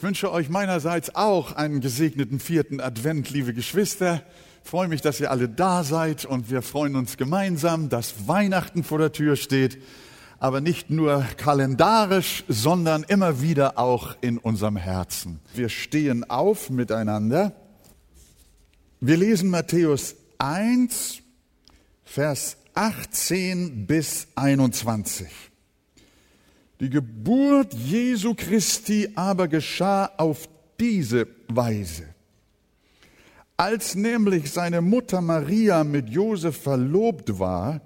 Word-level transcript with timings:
Ich 0.00 0.04
wünsche 0.04 0.32
euch 0.32 0.48
meinerseits 0.48 1.14
auch 1.14 1.52
einen 1.52 1.82
gesegneten 1.82 2.40
vierten 2.40 2.80
Advent, 2.80 3.28
liebe 3.28 3.52
Geschwister. 3.52 4.22
Ich 4.64 4.70
freue 4.70 4.88
mich, 4.88 5.02
dass 5.02 5.20
ihr 5.20 5.30
alle 5.30 5.46
da 5.46 5.84
seid 5.84 6.24
und 6.24 6.50
wir 6.50 6.62
freuen 6.62 6.96
uns 6.96 7.18
gemeinsam, 7.18 7.90
dass 7.90 8.26
Weihnachten 8.26 8.82
vor 8.82 8.96
der 8.96 9.12
Tür 9.12 9.36
steht, 9.36 9.76
aber 10.38 10.62
nicht 10.62 10.88
nur 10.88 11.26
kalendarisch, 11.36 12.44
sondern 12.48 13.02
immer 13.02 13.42
wieder 13.42 13.78
auch 13.78 14.16
in 14.22 14.38
unserem 14.38 14.78
Herzen. 14.78 15.38
Wir 15.52 15.68
stehen 15.68 16.24
auf 16.30 16.70
miteinander. 16.70 17.52
Wir 19.00 19.18
lesen 19.18 19.50
Matthäus 19.50 20.16
1, 20.38 21.18
Vers 22.04 22.56
18 22.72 23.86
bis 23.86 24.28
21. 24.34 25.49
Die 26.80 26.88
Geburt 26.88 27.74
Jesu 27.74 28.34
Christi 28.34 29.10
aber 29.14 29.48
geschah 29.48 30.06
auf 30.16 30.48
diese 30.80 31.28
Weise. 31.48 32.04
Als 33.58 33.94
nämlich 33.94 34.50
seine 34.50 34.80
Mutter 34.80 35.20
Maria 35.20 35.84
mit 35.84 36.08
Josef 36.08 36.56
verlobt 36.62 37.38
war, 37.38 37.82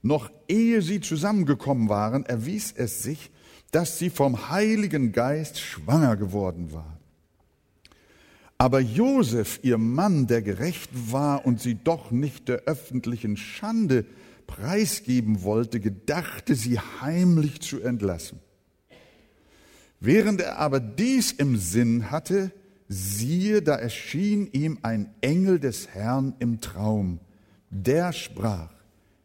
noch 0.00 0.30
ehe 0.48 0.80
sie 0.80 1.02
zusammengekommen 1.02 1.90
waren, 1.90 2.24
erwies 2.24 2.72
es 2.72 3.02
sich, 3.02 3.30
dass 3.70 3.98
sie 3.98 4.08
vom 4.08 4.48
Heiligen 4.48 5.12
Geist 5.12 5.60
schwanger 5.60 6.16
geworden 6.16 6.72
war. 6.72 6.98
Aber 8.56 8.80
Josef, 8.80 9.60
ihr 9.62 9.76
Mann, 9.76 10.26
der 10.26 10.40
gerecht 10.40 10.90
war 11.10 11.44
und 11.44 11.60
sie 11.60 11.74
doch 11.74 12.10
nicht 12.10 12.48
der 12.48 12.62
öffentlichen 12.62 13.36
Schande 13.36 14.06
preisgeben 14.46 15.42
wollte, 15.42 15.80
gedachte 15.80 16.54
sie 16.54 16.78
heimlich 16.78 17.60
zu 17.60 17.80
entlassen. 17.80 18.40
Während 20.00 20.40
er 20.40 20.58
aber 20.58 20.80
dies 20.80 21.32
im 21.32 21.56
Sinn 21.56 22.10
hatte, 22.10 22.52
siehe, 22.88 23.62
da 23.62 23.76
erschien 23.76 24.48
ihm 24.52 24.78
ein 24.82 25.14
Engel 25.20 25.60
des 25.60 25.88
Herrn 25.88 26.34
im 26.40 26.60
Traum. 26.60 27.20
Der 27.70 28.12
sprach, 28.12 28.72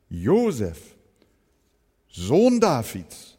Josef, 0.09 0.79
Sohn 2.09 2.59
Davids, 2.59 3.37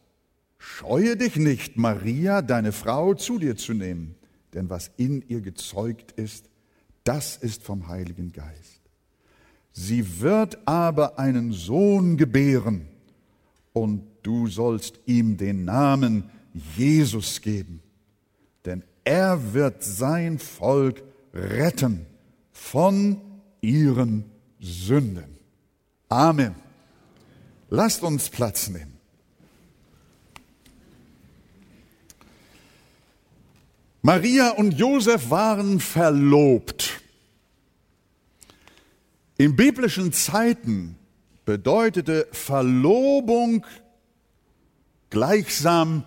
scheue 0.59 1.17
dich 1.17 1.37
nicht, 1.37 1.77
Maria, 1.77 2.43
deine 2.43 2.73
Frau, 2.73 3.15
zu 3.15 3.39
dir 3.39 3.57
zu 3.57 3.73
nehmen, 3.73 4.17
denn 4.53 4.69
was 4.69 4.91
in 4.97 5.23
ihr 5.29 5.41
gezeugt 5.41 6.13
ist, 6.13 6.49
das 7.05 7.37
ist 7.37 7.63
vom 7.63 7.89
Heiligen 7.89 8.33
Geist. 8.33 8.78
Sie 9.81 10.21
wird 10.21 10.59
aber 10.67 11.21
einen 11.21 11.53
Sohn 11.53 12.17
gebären 12.17 12.89
und 13.73 14.03
du 14.25 14.49
sollst 14.49 14.99
ihm 15.07 15.37
den 15.37 15.65
Namen 15.65 16.31
Jesus 16.77 17.41
geben, 17.43 17.81
denn 18.65 18.83
er 19.05 19.55
wird 19.55 19.85
sein 19.85 20.41
Volk 20.41 21.05
retten 21.33 22.07
von 22.51 23.21
ihren 23.61 24.25
Sünden. 24.59 25.39
Amen. 26.09 26.57
Lasst 27.71 28.03
uns 28.03 28.31
Platz 28.31 28.69
nehmen. 28.69 28.99
Maria 34.03 34.51
und 34.51 34.73
Josef 34.73 35.31
waren 35.31 35.79
verlobt. 35.79 36.98
In 39.39 39.55
biblischen 39.55 40.13
Zeiten 40.13 40.97
bedeutete 41.45 42.27
Verlobung 42.33 43.65
gleichsam 45.11 46.05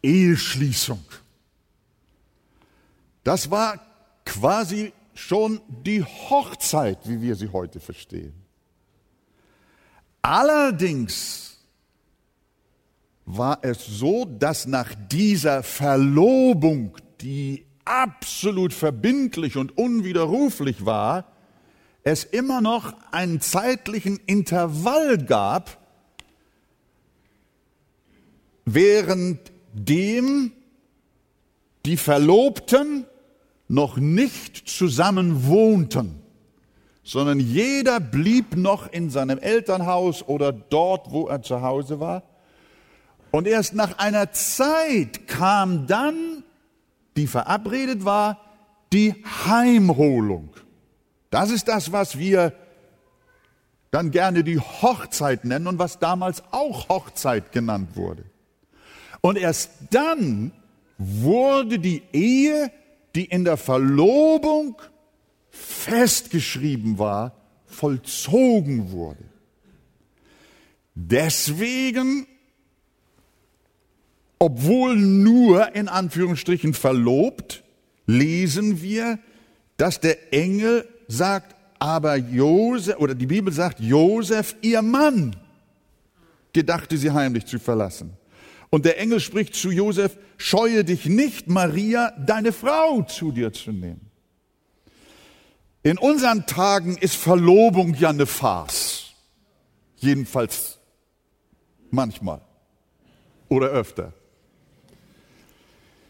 Eheschließung. 0.00 1.04
Das 3.24 3.50
war 3.50 3.80
quasi 4.24 4.92
schon 5.12 5.60
die 5.68 6.04
Hochzeit, 6.04 7.00
wie 7.08 7.20
wir 7.20 7.34
sie 7.34 7.48
heute 7.48 7.80
verstehen. 7.80 8.32
Allerdings 10.22 11.58
war 13.26 13.58
es 13.62 13.84
so, 13.86 14.24
dass 14.24 14.66
nach 14.66 14.94
dieser 15.10 15.64
Verlobung, 15.64 16.96
die 17.20 17.66
absolut 17.84 18.72
verbindlich 18.72 19.56
und 19.56 19.76
unwiderruflich 19.76 20.86
war, 20.86 21.32
es 22.08 22.24
immer 22.24 22.60
noch 22.60 22.94
einen 23.10 23.40
zeitlichen 23.40 24.18
Intervall 24.26 25.18
gab, 25.18 25.78
während 28.64 29.38
dem 29.72 30.52
die 31.84 31.96
Verlobten 31.96 33.04
noch 33.68 33.96
nicht 33.96 34.68
zusammen 34.68 35.46
wohnten, 35.46 36.22
sondern 37.02 37.40
jeder 37.40 38.00
blieb 38.00 38.56
noch 38.56 38.90
in 38.90 39.10
seinem 39.10 39.38
Elternhaus 39.38 40.26
oder 40.26 40.52
dort, 40.52 41.10
wo 41.10 41.26
er 41.26 41.42
zu 41.42 41.62
Hause 41.62 42.00
war. 42.00 42.22
Und 43.30 43.46
erst 43.46 43.74
nach 43.74 43.98
einer 43.98 44.32
Zeit 44.32 45.26
kam 45.26 45.86
dann, 45.86 46.44
die 47.16 47.26
verabredet 47.26 48.04
war, 48.04 48.40
die 48.92 49.14
Heimholung. 49.46 50.50
Das 51.30 51.50
ist 51.50 51.68
das, 51.68 51.92
was 51.92 52.18
wir 52.18 52.52
dann 53.90 54.10
gerne 54.10 54.44
die 54.44 54.58
Hochzeit 54.58 55.44
nennen 55.44 55.66
und 55.66 55.78
was 55.78 55.98
damals 55.98 56.42
auch 56.50 56.88
Hochzeit 56.88 57.52
genannt 57.52 57.96
wurde. 57.96 58.24
Und 59.20 59.38
erst 59.38 59.70
dann 59.90 60.52
wurde 60.98 61.78
die 61.78 62.02
Ehe, 62.12 62.70
die 63.14 63.24
in 63.24 63.44
der 63.44 63.56
Verlobung 63.56 64.76
festgeschrieben 65.50 66.98
war, 66.98 67.34
vollzogen 67.66 68.90
wurde. 68.92 69.24
Deswegen, 70.94 72.26
obwohl 74.38 74.96
nur 74.96 75.74
in 75.74 75.88
Anführungsstrichen 75.88 76.74
verlobt, 76.74 77.62
lesen 78.06 78.82
wir, 78.82 79.18
dass 79.76 80.00
der 80.00 80.32
Engel 80.32 80.88
sagt 81.08 81.56
aber 81.78 82.16
Josef, 82.16 82.98
oder 82.98 83.14
die 83.14 83.26
Bibel 83.26 83.52
sagt, 83.52 83.80
Josef, 83.80 84.54
ihr 84.62 84.82
Mann, 84.82 85.36
gedachte 86.52 86.96
sie 86.96 87.10
heimlich 87.10 87.46
zu 87.46 87.58
verlassen. 87.58 88.12
Und 88.70 88.84
der 88.84 89.00
Engel 89.00 89.20
spricht 89.20 89.54
zu 89.54 89.70
Josef, 89.70 90.18
scheue 90.36 90.84
dich 90.84 91.06
nicht, 91.06 91.48
Maria, 91.48 92.12
deine 92.18 92.52
Frau 92.52 93.02
zu 93.02 93.32
dir 93.32 93.52
zu 93.52 93.72
nehmen. 93.72 94.10
In 95.82 95.96
unseren 95.96 96.44
Tagen 96.46 96.98
ist 96.98 97.16
Verlobung 97.16 97.94
ja 97.94 98.10
eine 98.10 98.26
Farce. 98.26 99.14
Jedenfalls 99.96 100.78
manchmal 101.90 102.40
oder 103.48 103.68
öfter. 103.68 104.12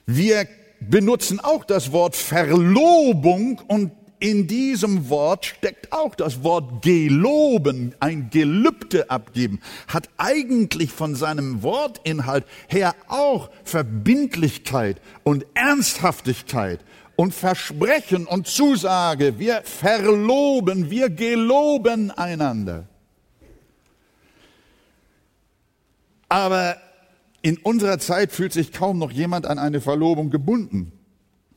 Wir 0.06 0.48
benutzen 0.80 1.38
auch 1.38 1.64
das 1.64 1.92
Wort 1.92 2.16
Verlobung 2.16 3.60
und 3.68 3.92
in 4.20 4.46
diesem 4.46 5.08
Wort 5.08 5.46
steckt 5.46 5.92
auch 5.92 6.14
das 6.14 6.42
Wort 6.42 6.82
geloben, 6.82 7.94
ein 8.00 8.30
Gelübde 8.30 9.10
abgeben, 9.10 9.60
hat 9.86 10.08
eigentlich 10.16 10.90
von 10.90 11.14
seinem 11.14 11.62
Wortinhalt 11.62 12.44
her 12.68 12.94
auch 13.06 13.50
Verbindlichkeit 13.64 15.00
und 15.22 15.46
Ernsthaftigkeit 15.54 16.80
und 17.16 17.34
Versprechen 17.34 18.26
und 18.26 18.46
Zusage. 18.46 19.38
Wir 19.38 19.62
verloben, 19.62 20.90
wir 20.90 21.10
geloben 21.10 22.10
einander. 22.10 22.88
Aber 26.28 26.76
in 27.42 27.56
unserer 27.58 27.98
Zeit 27.98 28.32
fühlt 28.32 28.52
sich 28.52 28.72
kaum 28.72 28.98
noch 28.98 29.10
jemand 29.10 29.46
an 29.46 29.58
eine 29.58 29.80
Verlobung 29.80 30.30
gebunden. 30.30 30.92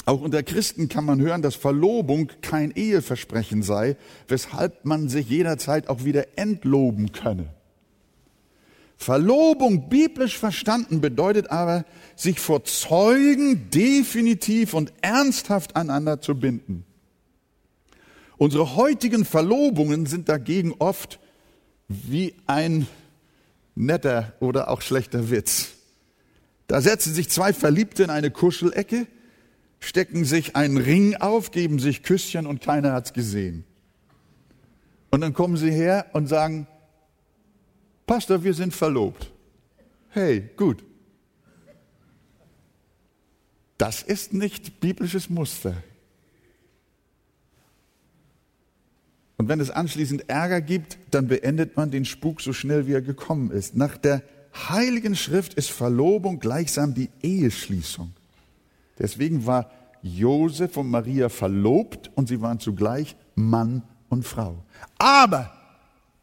Auch 0.06 0.22
unter 0.22 0.42
Christen 0.44 0.90
kann 0.90 1.06
man 1.06 1.22
hören, 1.22 1.42
dass 1.42 1.56
Verlobung 1.56 2.32
kein 2.42 2.72
Eheversprechen 2.72 3.62
sei, 3.62 3.98
weshalb 4.28 4.84
man 4.84 5.10
sich 5.10 5.30
jederzeit 5.30 5.90
auch 5.90 6.04
wieder 6.04 6.38
entloben 6.38 7.12
könne. 7.12 7.54
Verlobung 8.98 9.90
biblisch 9.90 10.38
verstanden 10.38 11.02
bedeutet 11.02 11.50
aber, 11.50 11.86
sich 12.16 12.40
vor 12.40 12.64
Zeugen 12.66 13.70
definitiv 13.72 14.74
und 14.74 14.94
ernsthaft 15.02 15.76
aneinander 15.76 16.22
zu 16.22 16.36
binden. 16.36 16.86
Unsere 18.38 18.76
heutigen 18.76 19.26
Verlobungen 19.26 20.06
sind 20.06 20.30
dagegen 20.30 20.74
oft 20.78 21.20
wie 21.88 22.36
ein 22.48 22.88
netter 23.76 24.34
oder 24.40 24.70
auch 24.70 24.82
schlechter 24.82 25.30
Witz. 25.30 25.70
Da 26.68 26.82
setzen 26.82 27.14
sich 27.14 27.30
zwei 27.30 27.54
Verliebte 27.54 28.04
in 28.04 28.10
eine 28.10 28.32
Kuschelecke, 28.32 29.08
stecken 29.82 30.24
sich 30.24 30.56
einen 30.56 30.78
Ring 30.78 31.16
auf, 31.16 31.52
geben 31.52 31.80
sich 31.80 32.04
Küsschen 32.04 32.48
und 32.48 32.62
keiner 32.62 32.94
hat's 32.94 33.12
gesehen. 33.12 33.66
Und 35.10 35.20
dann 35.22 35.34
kommen 35.34 35.58
sie 35.58 35.72
her 35.72 36.06
und 36.14 36.28
sagen, 36.28 36.68
Pastor, 38.08 38.44
wir 38.44 38.54
sind 38.54 38.74
verlobt. 38.74 39.32
Hey, 40.10 40.50
gut. 40.56 40.84
Das 43.78 44.04
ist 44.04 44.34
nicht 44.34 44.80
biblisches 44.80 45.30
Muster. 45.30 45.76
Und 49.38 49.48
wenn 49.48 49.60
es 49.60 49.72
anschließend 49.72 50.30
Ärger 50.30 50.62
gibt, 50.62 51.00
dann 51.10 51.28
beendet 51.28 51.76
man 51.76 51.90
den 51.90 52.06
Spuk 52.06 52.42
so 52.42 52.54
schnell, 52.54 52.86
wie 52.86 52.94
er 52.94 53.02
gekommen 53.02 53.50
ist. 53.50 53.76
Nach 53.76 53.98
der 53.98 54.22
Heiligen 54.54 55.16
Schrift 55.16 55.56
ist 55.56 55.72
Verlobung 55.72 56.40
gleichsam 56.40 56.94
die 56.94 57.10
Eheschließung. 57.22 58.14
Deswegen 59.02 59.48
war 59.48 59.72
Josef 60.04 60.78
und 60.78 60.90
Maria 60.90 61.30
verlobt 61.30 62.12
und 62.14 62.28
sie 62.28 62.40
waren 62.40 62.60
zugleich 62.60 63.16
Mann 63.34 63.82
und 64.10 64.26
Frau. 64.26 64.64
Aber 65.00 65.52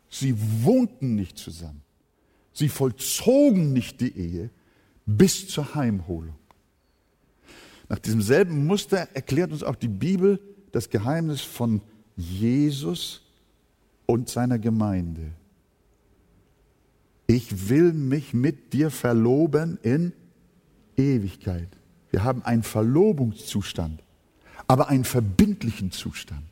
sie 0.09 0.35
wohnten 0.63 1.17
nicht 1.17 1.39
zusammen. 1.39 1.83
Sie 2.53 2.69
vollzogen 2.69 3.73
nicht 3.73 4.01
die 4.01 4.17
Ehe 4.17 4.51
bis 5.07 5.49
zur 5.49 5.75
Heimholung. 5.75 6.37
Nach 7.89 7.99
diesem 7.99 8.23
selben 8.23 8.67
Muster 8.67 9.09
erklärt 9.13 9.51
uns 9.51 9.65
auch 9.65 9.77
die 9.77 9.89
Bibel 9.89 10.41
das 10.71 10.89
Geheimnis 10.89 11.41
von 11.41 11.81
Jesus 12.17 13.23
und 14.07 14.29
seiner 14.29 14.59
Gemeinde. 14.59 15.33
Ich 17.27 17.69
will 17.69 17.93
mich 17.93 18.35
mit 18.35 18.73
dir 18.73 18.91
verloben 18.91 19.79
in 19.83 20.13
Ewigkeit. 20.97 21.78
Wir 22.11 22.25
haben 22.25 22.45
einen 22.45 22.63
Verlobungszustand, 22.63 24.03
aber 24.67 24.89
einen 24.89 25.05
verbindlichen 25.05 25.93
Zustand, 25.93 26.45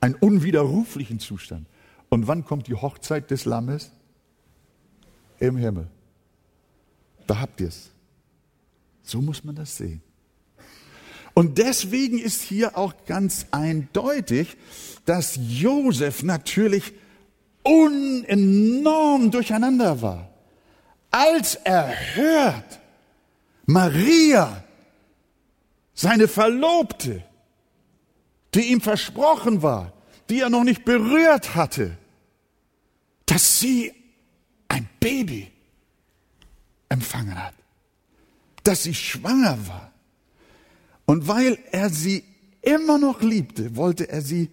einen 0.00 0.14
unwiderruflichen 0.14 1.20
Zustand. 1.20 1.66
Und 2.08 2.26
wann 2.26 2.44
kommt 2.44 2.66
die 2.68 2.74
Hochzeit 2.74 3.30
des 3.30 3.44
Lammes? 3.44 3.90
Im 5.40 5.56
Himmel. 5.56 5.88
Da 7.26 7.40
habt 7.40 7.60
ihr 7.60 7.68
es. 7.68 7.90
So 9.02 9.20
muss 9.20 9.44
man 9.44 9.54
das 9.54 9.76
sehen. 9.76 10.00
Und 11.34 11.58
deswegen 11.58 12.18
ist 12.18 12.42
hier 12.42 12.78
auch 12.78 12.94
ganz 13.06 13.46
eindeutig, 13.50 14.56
dass 15.04 15.36
Josef 15.36 16.22
natürlich 16.22 16.92
unenorm 17.64 19.30
durcheinander 19.30 20.00
war. 20.00 20.30
Als 21.10 21.56
er 21.56 21.92
hört, 22.14 22.80
Maria, 23.66 24.64
seine 25.94 26.28
Verlobte, 26.28 27.24
die 28.54 28.72
ihm 28.72 28.80
versprochen 28.80 29.62
war, 29.62 29.92
die 30.28 30.40
er 30.40 30.50
noch 30.50 30.64
nicht 30.64 30.84
berührt 30.84 31.54
hatte, 31.54 31.96
dass 33.26 33.60
sie 33.60 33.92
ein 34.68 34.88
Baby 35.00 35.50
empfangen 36.88 37.42
hat, 37.42 37.54
dass 38.62 38.82
sie 38.84 38.94
schwanger 38.94 39.58
war. 39.66 39.92
Und 41.06 41.28
weil 41.28 41.58
er 41.70 41.90
sie 41.90 42.24
immer 42.62 42.98
noch 42.98 43.20
liebte, 43.20 43.76
wollte 43.76 44.08
er 44.08 44.22
sie 44.22 44.50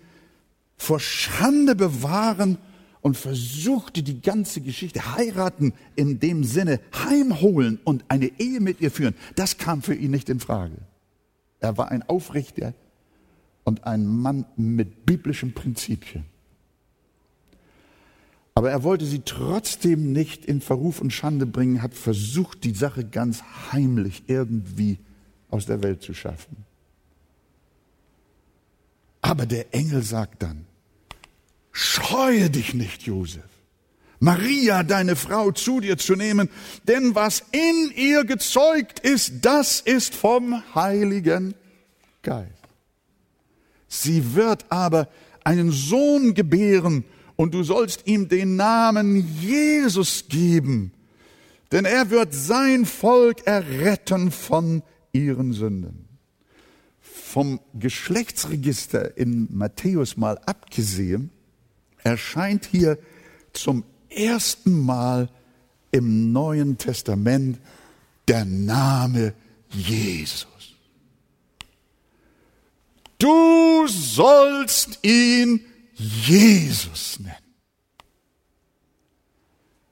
vor 0.78 1.00
Schande 1.00 1.75
bewahren 1.75 2.58
und 3.01 3.18
versuchte 3.18 4.03
die 4.03 4.21
ganze 4.21 4.62
Geschichte 4.62 5.15
heiraten 5.15 5.74
in 5.95 6.19
dem 6.19 6.44
Sinne 6.44 6.80
heimholen 6.94 7.80
und 7.83 8.06
eine 8.07 8.39
Ehe 8.39 8.59
mit 8.59 8.81
ihr 8.81 8.92
führen. 8.92 9.15
Das 9.36 9.57
kam 9.57 9.81
für 9.81 9.95
ihn 9.95 10.12
nicht 10.12 10.30
in 10.30 10.39
Frage. 10.39 10.77
Er 11.59 11.77
war 11.77 11.89
ein 11.89 12.03
Aufrichter 12.03 12.74
und 13.63 13.86
ein 13.86 14.06
Mann 14.06 14.45
mit 14.56 15.06
biblischen 15.06 15.53
Prinzipien. 15.53 16.25
Aber 18.53 18.69
er 18.69 18.83
wollte 18.83 19.06
sie 19.06 19.21
trotzdem 19.24 20.12
nicht 20.12 20.45
in 20.45 20.62
Verruf 20.62 21.01
und 21.01 21.12
Schande 21.12 21.45
bringen, 21.45 21.81
hat 21.81 21.94
versucht, 21.94 22.63
die 22.63 22.74
Sache 22.74 23.06
ganz 23.06 23.42
heimlich 23.71 24.24
irgendwie 24.27 25.00
aus 25.50 25.65
der 25.65 25.81
Welt 25.83 26.01
zu 26.01 26.13
schaffen. 26.13 26.57
Aber 29.21 29.45
der 29.45 29.74
Engel 29.74 30.01
sagt 30.03 30.44
dann, 30.44 30.65
scheue 31.72 32.50
dich 32.50 32.74
nicht, 32.74 33.04
Josef, 33.04 33.44
Maria, 34.20 34.84
deine 34.84 35.16
Frau, 35.16 35.52
zu 35.52 35.80
dir 35.80 35.98
zu 35.98 36.16
nehmen, 36.16 36.50
denn 36.88 37.16
was 37.16 37.44
in 37.52 37.92
ihr 37.96 38.24
gezeugt 38.24 39.00
ist, 39.00 39.34
das 39.42 39.82
ist 39.82 40.14
vom 40.14 40.62
Heiligen 40.76 41.56
Geist. 42.22 42.52
Sie 43.88 44.36
wird 44.36 44.66
aber 44.70 45.10
einen 45.44 45.72
Sohn 45.72 46.36
gebären 46.36 47.04
und 47.36 47.56
du 47.56 47.64
sollst 47.64 48.06
ihm 48.06 48.30
den 48.30 48.56
Namen 48.56 49.28
Jesus 49.42 50.26
geben, 50.30 50.94
denn 51.72 51.86
er 51.86 52.12
wird 52.12 52.34
sein 52.34 52.86
Volk 52.86 53.48
erretten 53.48 54.30
von 54.30 54.84
ihren 55.14 55.54
Sünden. 55.54 56.08
Vom 57.02 57.60
Geschlechtsregister 57.74 59.18
in 59.18 59.48
Matthäus 59.50 60.16
mal 60.16 60.38
abgesehen, 60.46 61.32
erscheint 62.03 62.65
hier 62.65 62.98
zum 63.53 63.83
ersten 64.09 64.80
Mal 64.80 65.30
im 65.92 66.31
Neuen 66.31 66.77
Testament 66.77 67.59
der 68.27 68.45
Name 68.45 69.33
Jesus. 69.69 70.48
Du 73.18 73.88
sollst 73.88 75.00
ihn 75.03 75.62
Jesus 75.94 77.19
nennen. 77.19 77.36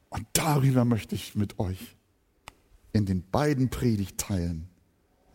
Und 0.10 0.26
darüber 0.34 0.86
möchte 0.86 1.16
ich 1.16 1.36
mit 1.36 1.60
euch 1.60 1.96
in 2.94 3.06
den 3.06 3.24
beiden 3.30 3.70
Predigteilen 3.70 4.68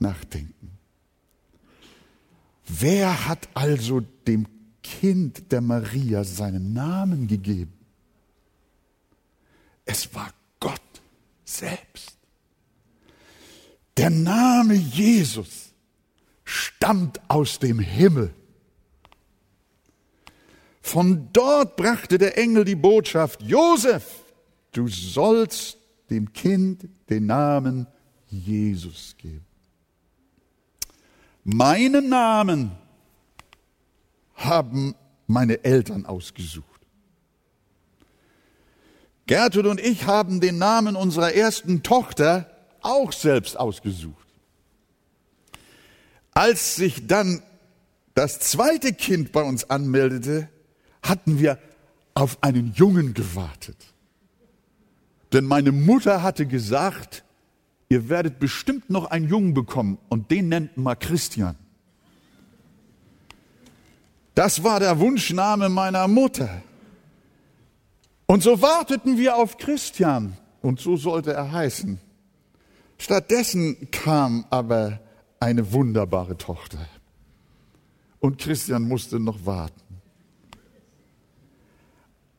nachdenken. 0.00 0.78
Wer 2.66 3.28
hat 3.28 3.48
also 3.54 4.00
dem 4.26 4.46
Kind 4.84 5.50
der 5.50 5.62
Maria 5.62 6.22
seinen 6.22 6.72
Namen 6.75 7.26
gegeben? 7.26 7.72
Es 9.84 10.14
war 10.14 10.32
Gott 10.60 10.81
selbst. 11.44 12.16
Der 13.96 14.10
Name 14.10 14.75
Jesus 14.75 15.72
stammt 16.44 17.20
aus 17.28 17.58
dem 17.58 17.78
Himmel. 17.78 18.34
Von 20.82 21.31
dort 21.32 21.76
brachte 21.76 22.19
der 22.19 22.36
Engel 22.36 22.64
die 22.64 22.75
Botschaft, 22.75 23.40
Josef, 23.42 24.25
du 24.72 24.86
sollst 24.86 25.78
dem 26.10 26.32
Kind 26.32 26.88
den 27.08 27.26
Namen 27.26 27.86
Jesus 28.28 29.14
geben. 29.16 29.46
Meinen 31.44 32.10
Namen 32.10 32.72
haben 34.34 34.94
meine 35.26 35.64
Eltern 35.64 36.06
ausgesucht. 36.06 36.67
Gertrud 39.26 39.67
und 39.67 39.81
ich 39.81 40.06
haben 40.06 40.41
den 40.41 40.58
Namen 40.58 40.96
unserer 40.96 41.32
ersten 41.32 41.82
Tochter 41.82 42.50
auch 42.82 43.12
selbst 43.12 43.58
ausgesucht. 43.58 44.26
Als 46.32 46.76
sich 46.76 47.06
dann 47.06 47.43
das 48.14 48.38
zweite 48.41 48.93
Kind 48.93 49.32
bei 49.32 49.43
uns 49.43 49.70
anmeldete, 49.70 50.48
hatten 51.03 51.38
wir 51.38 51.58
auf 52.14 52.43
einen 52.43 52.72
Jungen 52.74 53.14
gewartet. 53.14 53.76
Denn 55.32 55.44
meine 55.44 55.72
Mutter 55.72 56.22
hatte 56.22 56.46
gesagt, 56.46 57.24
ihr 57.88 58.08
werdet 58.08 58.38
bestimmt 58.38 58.91
noch 58.91 59.06
einen 59.06 59.29
Jungen 59.29 59.55
bekommen 59.55 59.98
und 60.08 60.31
den 60.31 60.48
nennt 60.48 60.76
man 60.76 60.98
Christian. 60.98 61.56
Das 64.34 64.64
war 64.64 64.81
der 64.81 64.98
Wunschname 64.98 65.69
meiner 65.69 66.08
Mutter. 66.08 66.62
Und 68.26 68.43
so 68.43 68.60
warteten 68.60 69.19
wir 69.19 69.36
auf 69.36 69.58
Christian 69.58 70.36
und 70.62 70.81
so 70.81 70.96
sollte 70.96 71.32
er 71.32 71.53
heißen. 71.53 72.00
Stattdessen 72.98 73.91
kam 73.91 74.46
aber 74.50 75.00
eine 75.41 75.72
wunderbare 75.72 76.36
Tochter. 76.36 76.79
Und 78.19 78.38
Christian 78.38 78.88
musste 78.88 79.20
noch 79.20 79.44
warten. 79.44 79.82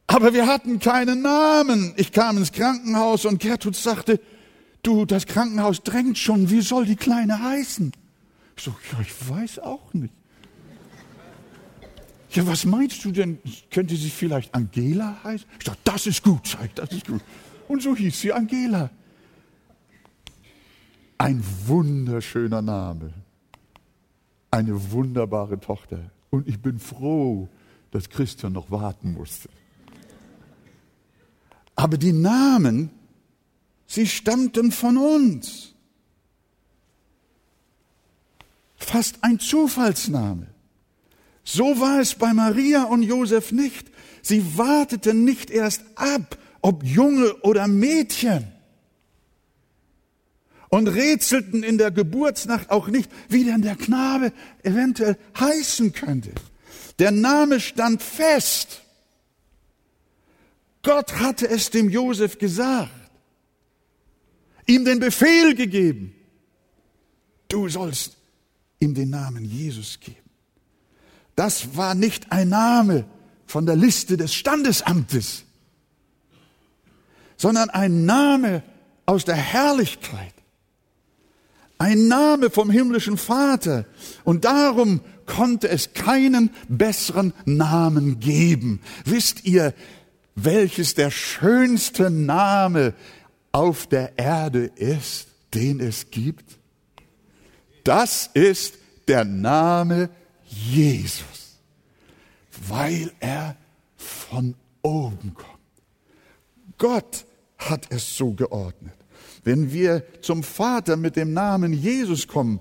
Aber 0.08 0.34
wir 0.34 0.48
hatten 0.48 0.80
keinen 0.80 1.22
Namen. 1.22 1.94
Ich 1.98 2.12
kam 2.12 2.38
ins 2.38 2.52
Krankenhaus 2.52 3.26
und 3.26 3.40
Gertrud 3.40 3.76
sagte, 3.76 4.20
du, 4.82 5.06
das 5.06 5.26
Krankenhaus 5.26 5.84
drängt 5.84 6.18
schon, 6.18 6.50
wie 6.50 6.62
soll 6.62 6.86
die 6.86 6.96
Kleine 6.96 7.42
heißen? 7.42 7.92
Ich 8.56 8.64
so, 8.64 8.76
ja, 8.92 9.02
ich 9.02 9.30
weiß 9.30 9.60
auch 9.60 9.94
nicht. 9.94 10.14
Ja, 12.36 12.46
was 12.46 12.66
meinst 12.66 13.04
du 13.06 13.12
denn? 13.12 13.40
Könnte 13.72 13.96
sie 13.96 14.10
vielleicht 14.10 14.54
Angela 14.54 15.18
heißen? 15.24 15.48
Ich 15.58 15.66
dachte, 15.66 15.80
das 15.84 16.06
ist 16.06 16.24
gut, 16.24 16.48
sag 16.48 16.66
ich, 16.66 16.74
das 16.74 16.92
ist 16.92 17.08
gut. 17.08 17.22
Und 17.68 17.82
so 17.82 17.96
hieß 17.96 18.20
sie 18.20 18.34
Angela. 18.34 18.90
Ein 21.18 21.42
wunderschöner 21.66 22.62
Name. 22.62 23.14
Eine 24.52 24.92
wunderbare 24.92 25.60
Tochter. 25.60 26.12
Und 26.30 26.48
ich 26.48 26.62
bin 26.62 26.78
froh, 26.78 27.48
dass 27.92 28.10
Christian 28.10 28.54
noch 28.54 28.70
warten 28.70 29.14
musste. 29.14 29.50
Aber 31.76 31.98
die 31.98 32.14
Namen, 32.14 32.90
sie 33.88 34.08
stammten 34.08 34.72
von 34.72 34.98
uns. 34.98 35.76
fast 38.86 39.24
ein 39.24 39.40
Zufallsname. 39.40 40.48
So 41.46 41.80
war 41.80 42.00
es 42.00 42.16
bei 42.16 42.34
Maria 42.34 42.84
und 42.86 43.04
Josef 43.04 43.52
nicht. 43.52 43.88
Sie 44.24 44.58
warteten 44.58 45.24
nicht 45.24 45.52
erst 45.52 45.84
ab, 45.94 46.38
ob 46.62 46.84
Junge 46.84 47.36
oder 47.42 47.68
Mädchen. 47.68 48.48
Und 50.70 50.88
rätselten 50.88 51.62
in 51.64 51.78
der 51.78 51.92
Geburtsnacht 51.92 52.72
auch 52.72 52.88
nicht, 52.88 53.10
wie 53.30 53.44
denn 53.44 53.62
der 53.62 53.76
Knabe 53.76 54.34
eventuell 54.64 55.18
heißen 55.40 55.94
könnte. 55.94 56.32
Der 56.98 57.12
Name 57.12 57.60
stand 57.60 58.02
fest. 58.02 58.82
Gott 60.82 61.20
hatte 61.20 61.48
es 61.48 61.70
dem 61.70 61.90
Josef 61.90 62.40
gesagt, 62.40 62.92
ihm 64.66 64.84
den 64.84 65.00
Befehl 65.00 65.54
gegeben. 65.54 66.16
Du 67.48 67.70
sollst 67.70 68.18
ihm 68.80 68.96
den 68.96 69.12
Namen 69.12 69.46
Jesus 69.46 70.00
geben. 70.00 70.25
Das 71.36 71.76
war 71.76 71.96
nicht 71.96 72.32
ein 72.32 72.50
Name 72.50 73.06
von 73.46 73.66
der 73.66 73.76
Liste 73.76 74.18
des 74.18 74.34
Standesamtes, 74.34 75.44
sondern 77.38 77.70
ein 77.70 78.06
Name 78.06 78.64
aus 79.06 79.26
der 79.26 79.36
Herrlichkeit. 79.36 80.34
Ein 81.78 82.08
Name 82.08 82.50
vom 82.50 82.70
himmlischen 82.70 83.18
Vater. 83.18 83.86
Und 84.24 84.46
darum 84.46 85.02
konnte 85.26 85.68
es 85.68 85.94
keinen 85.94 86.52
besseren 86.70 87.34
Namen 87.44 88.20
geben. 88.20 88.80
Wisst 89.04 89.44
ihr, 89.44 89.74
welches 90.36 90.96
der 90.96 91.12
schönste 91.12 92.10
Name 92.10 92.94
auf 93.52 93.88
der 93.88 94.18
Erde 94.18 94.72
ist, 94.76 95.28
den 95.54 95.82
es 95.82 96.12
gibt? 96.12 96.58
Das 97.84 98.30
ist 98.34 98.76
der 99.08 99.26
Name 99.26 100.10
Jesus, 100.46 101.60
weil 102.68 103.12
er 103.20 103.56
von 103.98 104.56
oben 104.82 105.34
kommt. 105.34 105.56
Gott 106.78 107.26
hat 107.58 107.88
es 107.90 108.18
so 108.18 108.32
geordnet. 108.32 108.94
Wenn 109.44 109.72
wir 109.72 110.04
zum 110.22 110.44
Vater 110.44 110.98
mit 110.98 111.16
dem 111.16 111.34
Namen 111.34 111.74
Jesus 111.74 112.28
kommen, 112.28 112.60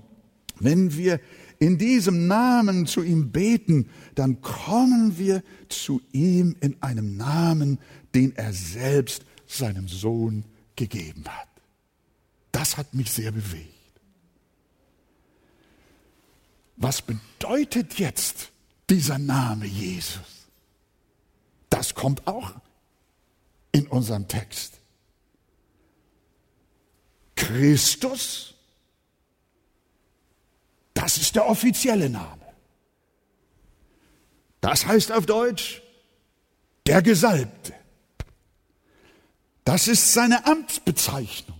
wenn 0.59 0.95
wir 0.95 1.19
in 1.59 1.77
diesem 1.77 2.27
Namen 2.27 2.85
zu 2.85 3.01
ihm 3.01 3.31
beten, 3.31 3.89
dann 4.13 4.41
kommen 4.41 5.17
wir 5.17 5.43
zu 5.69 6.01
ihm 6.11 6.55
in 6.59 6.81
einem 6.81 7.17
Namen, 7.17 7.79
den 8.13 8.35
er 8.35 8.53
selbst 8.53 9.25
seinem 9.47 9.87
Sohn 9.87 10.45
gegeben 10.75 11.25
hat. 11.27 11.47
Das 12.51 12.77
hat 12.77 12.93
mich 12.93 13.11
sehr 13.11 13.31
bewegt. 13.31 13.74
Was 16.77 17.01
bedeutet 17.01 17.99
jetzt 17.99 18.51
dieser 18.89 19.17
Name 19.17 19.65
Jesus? 19.65 20.47
Das 21.69 21.95
kommt 21.95 22.27
auch 22.27 22.53
in 23.71 23.87
unserem 23.87 24.27
Text. 24.27 24.79
Christus, 27.35 28.53
das 30.93 31.17
ist 31.17 31.35
der 31.35 31.47
offizielle 31.47 32.09
Name. 32.09 32.41
Das 34.61 34.85
heißt 34.85 35.11
auf 35.11 35.25
Deutsch 35.25 35.81
der 36.87 37.01
Gesalbte. 37.01 37.73
Das 39.63 39.87
ist 39.87 40.13
seine 40.13 40.45
Amtsbezeichnung. 40.45 41.59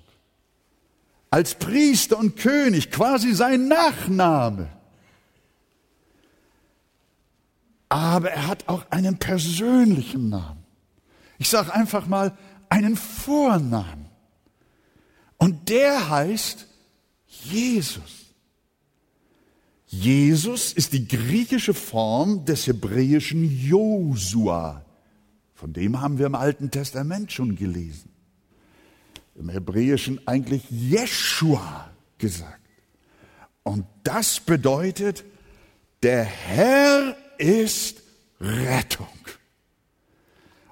Als 1.29 1.55
Priester 1.55 2.17
und 2.17 2.37
König, 2.37 2.91
quasi 2.91 3.33
sein 3.33 3.67
Nachname. 3.67 4.74
Aber 7.89 8.31
er 8.31 8.47
hat 8.47 8.67
auch 8.67 8.89
einen 8.89 9.17
persönlichen 9.17 10.29
Namen. 10.29 10.63
Ich 11.37 11.49
sage 11.49 11.73
einfach 11.73 12.07
mal 12.07 12.37
einen 12.69 12.95
Vornamen. 12.95 14.05
Und 15.37 15.69
der 15.69 16.09
heißt 16.09 16.67
Jesus. 17.27 18.25
Jesus 19.87 20.73
ist 20.73 20.93
die 20.93 21.07
griechische 21.07 21.73
Form 21.73 22.45
des 22.45 22.67
hebräischen 22.67 23.43
Josua. 23.43 24.83
Von 25.53 25.71
dem 25.71 26.01
haben 26.01 26.17
wir 26.17 26.25
im 26.25 26.35
Alten 26.35 26.71
Testament 26.71 27.31
schon 27.31 27.55
gelesen. 27.55 28.09
Im 29.35 29.49
Hebräischen 29.49 30.25
eigentlich 30.27 30.63
Jeshua 30.69 31.89
gesagt. 32.17 32.61
Und 33.63 33.85
das 34.03 34.39
bedeutet, 34.39 35.23
der 36.03 36.23
Herr 36.23 37.15
ist 37.39 38.01
Rettung. 38.39 39.07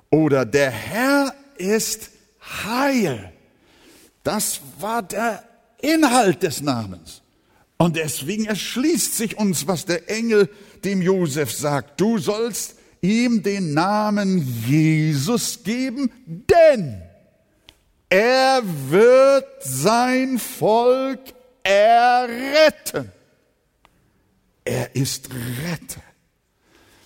Oder 0.10 0.46
der 0.46 0.72
Herr 0.72 1.34
ist 1.58 2.12
Heil. 2.66 3.32
Das 4.24 4.62
war 4.80 5.02
der 5.02 5.44
Inhalt 5.82 6.44
des 6.44 6.62
Namens. 6.62 7.22
Und 7.78 7.96
deswegen 7.96 8.46
erschließt 8.46 9.16
sich 9.16 9.38
uns, 9.38 9.68
was 9.68 9.86
der 9.86 10.10
Engel 10.10 10.50
dem 10.84 11.02
Josef 11.02 11.52
sagt. 11.52 12.00
Du 12.00 12.18
sollst 12.18 12.76
ihm 13.02 13.44
den 13.44 13.74
Namen 13.74 14.48
Jesus 14.66 15.64
geben, 15.64 16.12
denn 16.26 17.02
er 18.08 18.62
wird 18.90 19.46
sein 19.64 20.40
Volk 20.40 21.20
erretten. 21.64 23.12
Er 24.64 24.96
ist 24.96 25.30
Retter. 25.32 26.02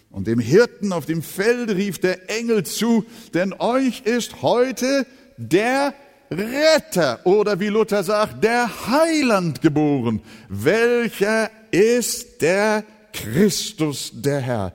Und 0.09 0.27
dem 0.27 0.39
Hirten 0.39 0.93
auf 0.93 1.05
dem 1.05 1.21
Feld 1.21 1.69
rief 1.71 1.99
der 1.99 2.29
Engel 2.29 2.65
zu, 2.65 3.05
denn 3.33 3.53
euch 3.53 4.01
ist 4.01 4.41
heute 4.41 5.05
der 5.37 5.93
Retter 6.31 7.25
oder 7.25 7.59
wie 7.59 7.67
Luther 7.67 8.03
sagt, 8.03 8.43
der 8.43 8.87
Heiland 8.87 9.61
geboren. 9.61 10.21
Welcher 10.49 11.49
ist 11.71 12.41
der 12.41 12.83
Christus, 13.13 14.11
der 14.13 14.39
Herr? 14.41 14.73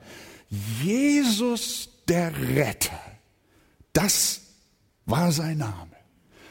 Jesus, 0.81 1.89
der 2.07 2.31
Retter. 2.55 2.99
Das 3.91 4.41
war 5.05 5.31
sein 5.31 5.59
Name. 5.59 5.91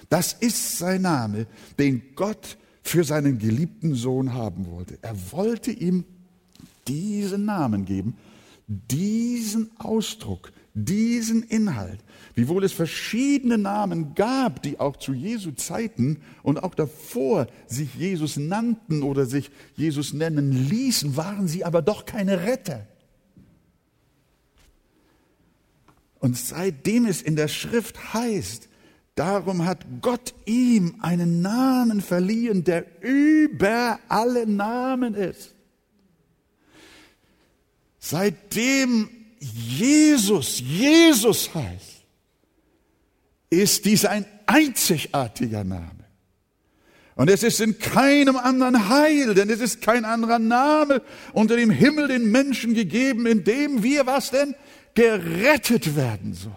Das 0.09 0.35
ist 0.35 0.79
sein 0.79 1.03
Name, 1.03 1.47
den 1.79 2.15
Gott 2.15 2.59
für 2.83 3.05
seinen 3.05 3.39
geliebten 3.39 3.95
Sohn 3.95 4.35
haben 4.35 4.67
wollte. 4.71 4.99
Er 5.03 5.15
wollte 5.33 5.71
ihm 5.71 6.05
diesen 6.87 7.45
Namen 7.45 7.85
geben 7.85 8.17
diesen 8.67 9.71
Ausdruck, 9.79 10.53
diesen 10.75 11.43
Inhalt, 11.43 12.01
wiewohl 12.35 12.65
es 12.65 12.73
verschiedene 12.73 13.59
Namen 13.59 14.15
gab, 14.15 14.63
die 14.63 14.81
auch 14.81 14.97
zu 14.97 15.13
Jesu 15.13 15.53
Zeiten 15.53 16.23
und 16.43 16.63
auch 16.63 16.75
davor 16.75 17.47
sich 17.67 17.95
Jesus 17.95 18.37
nannten 18.37 19.03
oder 19.03 19.27
sich 19.27 19.51
Jesus 19.75 20.13
nennen 20.13 20.53
ließen, 20.53 21.17
waren 21.17 21.49
sie 21.49 21.65
aber 21.65 21.83
doch 21.83 22.07
keine 22.07 22.45
Retter. 22.45 22.87
Und 26.19 26.39
seitdem 26.39 27.07
es 27.07 27.21
in 27.21 27.35
der 27.35 27.49
Schrift 27.49 28.15
heißt, 28.15 28.69
darum 29.17 29.65
hat 29.65 29.85
Gott 30.01 30.35
ihm 30.47 30.97
einen 31.01 31.43
Namen 31.43 32.01
verliehen, 32.01 32.63
der 32.65 32.87
über 33.03 33.99
alle 34.09 34.47
Namen 34.47 35.15
ist. 35.15 35.55
Seitdem 38.05 39.09
Jesus 39.39 40.59
Jesus 40.59 41.55
heißt, 41.55 42.03
ist 43.49 43.85
dies 43.85 44.05
ein 44.05 44.27
einzigartiger 44.47 45.63
Name. 45.63 46.05
Und 47.15 47.31
es 47.31 47.45
ist 47.45 47.61
in 47.61 47.79
keinem 47.79 48.37
anderen 48.37 48.89
Heil, 48.89 49.35
denn 49.35 49.49
es 49.51 49.61
ist 49.61 49.83
kein 49.83 50.05
anderer 50.05 50.41
Name 50.41 51.01
unter 51.33 51.57
dem 51.57 51.71
Himmel 51.71 52.09
den 52.09 52.29
Menschen 52.33 52.75
gegeben, 52.75 53.25
in 53.27 53.45
dem 53.45 53.85
wir 53.85 54.05
was 54.05 54.31
denn 54.31 54.57
gerettet 54.95 55.95
werden 55.95 56.35
sollen. 56.35 56.57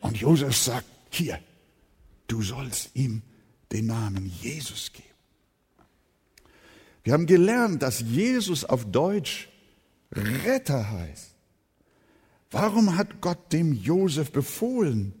Und 0.00 0.18
Josef 0.18 0.56
sagt, 0.56 0.86
hier, 1.10 1.40
du 2.28 2.42
sollst 2.42 2.94
ihm 2.94 3.22
den 3.72 3.86
Namen 3.86 4.30
Jesus 4.40 4.92
geben. 4.92 5.13
Wir 7.04 7.12
haben 7.12 7.26
gelernt, 7.26 7.82
dass 7.82 8.00
Jesus 8.00 8.64
auf 8.64 8.90
Deutsch 8.90 9.48
Retter 10.10 10.90
heißt. 10.90 11.34
Warum 12.50 12.96
hat 12.96 13.20
Gott 13.20 13.52
dem 13.52 13.72
Josef 13.72 14.32
befohlen, 14.32 15.12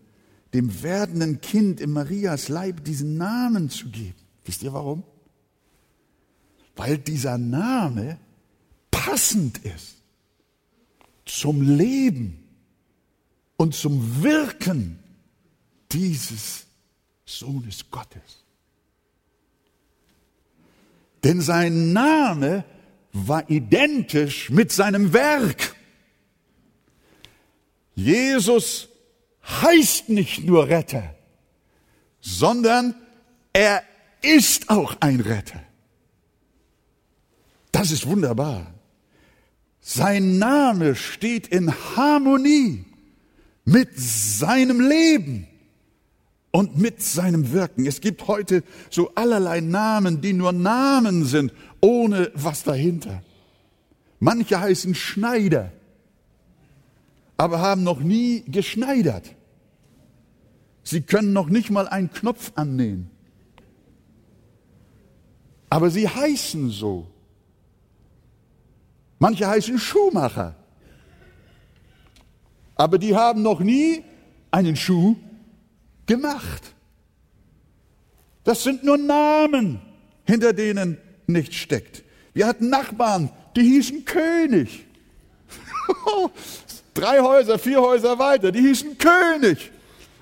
dem 0.54 0.82
werdenden 0.82 1.40
Kind 1.40 1.80
in 1.80 1.90
Marias 1.90 2.48
Leib 2.48 2.84
diesen 2.84 3.16
Namen 3.16 3.68
zu 3.68 3.90
geben? 3.90 4.14
Wisst 4.44 4.62
ihr 4.62 4.72
warum? 4.72 5.04
Weil 6.74 6.98
dieser 6.98 7.38
Name 7.38 8.18
passend 8.90 9.58
ist 9.58 9.96
zum 11.26 11.60
Leben 11.60 12.44
und 13.56 13.74
zum 13.74 14.22
Wirken 14.22 14.98
dieses 15.92 16.66
Sohnes 17.26 17.90
Gottes. 17.90 18.43
Denn 21.24 21.40
sein 21.40 21.92
Name 21.94 22.64
war 23.12 23.48
identisch 23.48 24.50
mit 24.50 24.70
seinem 24.70 25.12
Werk. 25.14 25.74
Jesus 27.94 28.88
heißt 29.62 30.10
nicht 30.10 30.44
nur 30.44 30.68
Retter, 30.68 31.14
sondern 32.20 32.94
er 33.52 33.82
ist 34.20 34.68
auch 34.68 34.96
ein 35.00 35.20
Retter. 35.20 35.62
Das 37.72 37.90
ist 37.90 38.06
wunderbar. 38.06 38.74
Sein 39.80 40.38
Name 40.38 40.94
steht 40.94 41.46
in 41.48 41.72
Harmonie 41.96 42.84
mit 43.64 43.90
seinem 43.96 44.80
Leben 44.80 45.46
und 46.54 46.78
mit 46.78 47.02
seinem 47.02 47.50
Wirken. 47.50 47.84
Es 47.84 48.00
gibt 48.00 48.28
heute 48.28 48.62
so 48.88 49.10
allerlei 49.16 49.60
Namen, 49.60 50.20
die 50.20 50.32
nur 50.32 50.52
Namen 50.52 51.24
sind, 51.24 51.52
ohne 51.80 52.30
was 52.32 52.62
dahinter. 52.62 53.24
Manche 54.20 54.60
heißen 54.60 54.94
Schneider, 54.94 55.72
aber 57.36 57.58
haben 57.58 57.82
noch 57.82 57.98
nie 57.98 58.44
geschneidert. 58.46 59.34
Sie 60.84 61.00
können 61.00 61.32
noch 61.32 61.48
nicht 61.48 61.70
mal 61.70 61.88
einen 61.88 62.12
Knopf 62.12 62.52
annähen. 62.54 63.10
Aber 65.68 65.90
sie 65.90 66.08
heißen 66.08 66.70
so. 66.70 67.08
Manche 69.18 69.48
heißen 69.48 69.76
Schuhmacher. 69.76 70.54
Aber 72.76 72.98
die 72.98 73.16
haben 73.16 73.42
noch 73.42 73.58
nie 73.58 74.04
einen 74.52 74.76
Schuh 74.76 75.16
gemacht. 76.06 76.62
Das 78.44 78.62
sind 78.62 78.84
nur 78.84 78.98
Namen, 78.98 79.80
hinter 80.24 80.52
denen 80.52 80.98
nichts 81.26 81.56
steckt. 81.56 82.02
Wir 82.34 82.46
hatten 82.46 82.68
Nachbarn, 82.68 83.30
die 83.56 83.62
hießen 83.62 84.04
König. 84.04 84.84
Drei 86.94 87.20
Häuser, 87.20 87.58
vier 87.58 87.80
Häuser 87.80 88.18
weiter, 88.18 88.52
die 88.52 88.60
hießen 88.60 88.96
König. 88.98 89.70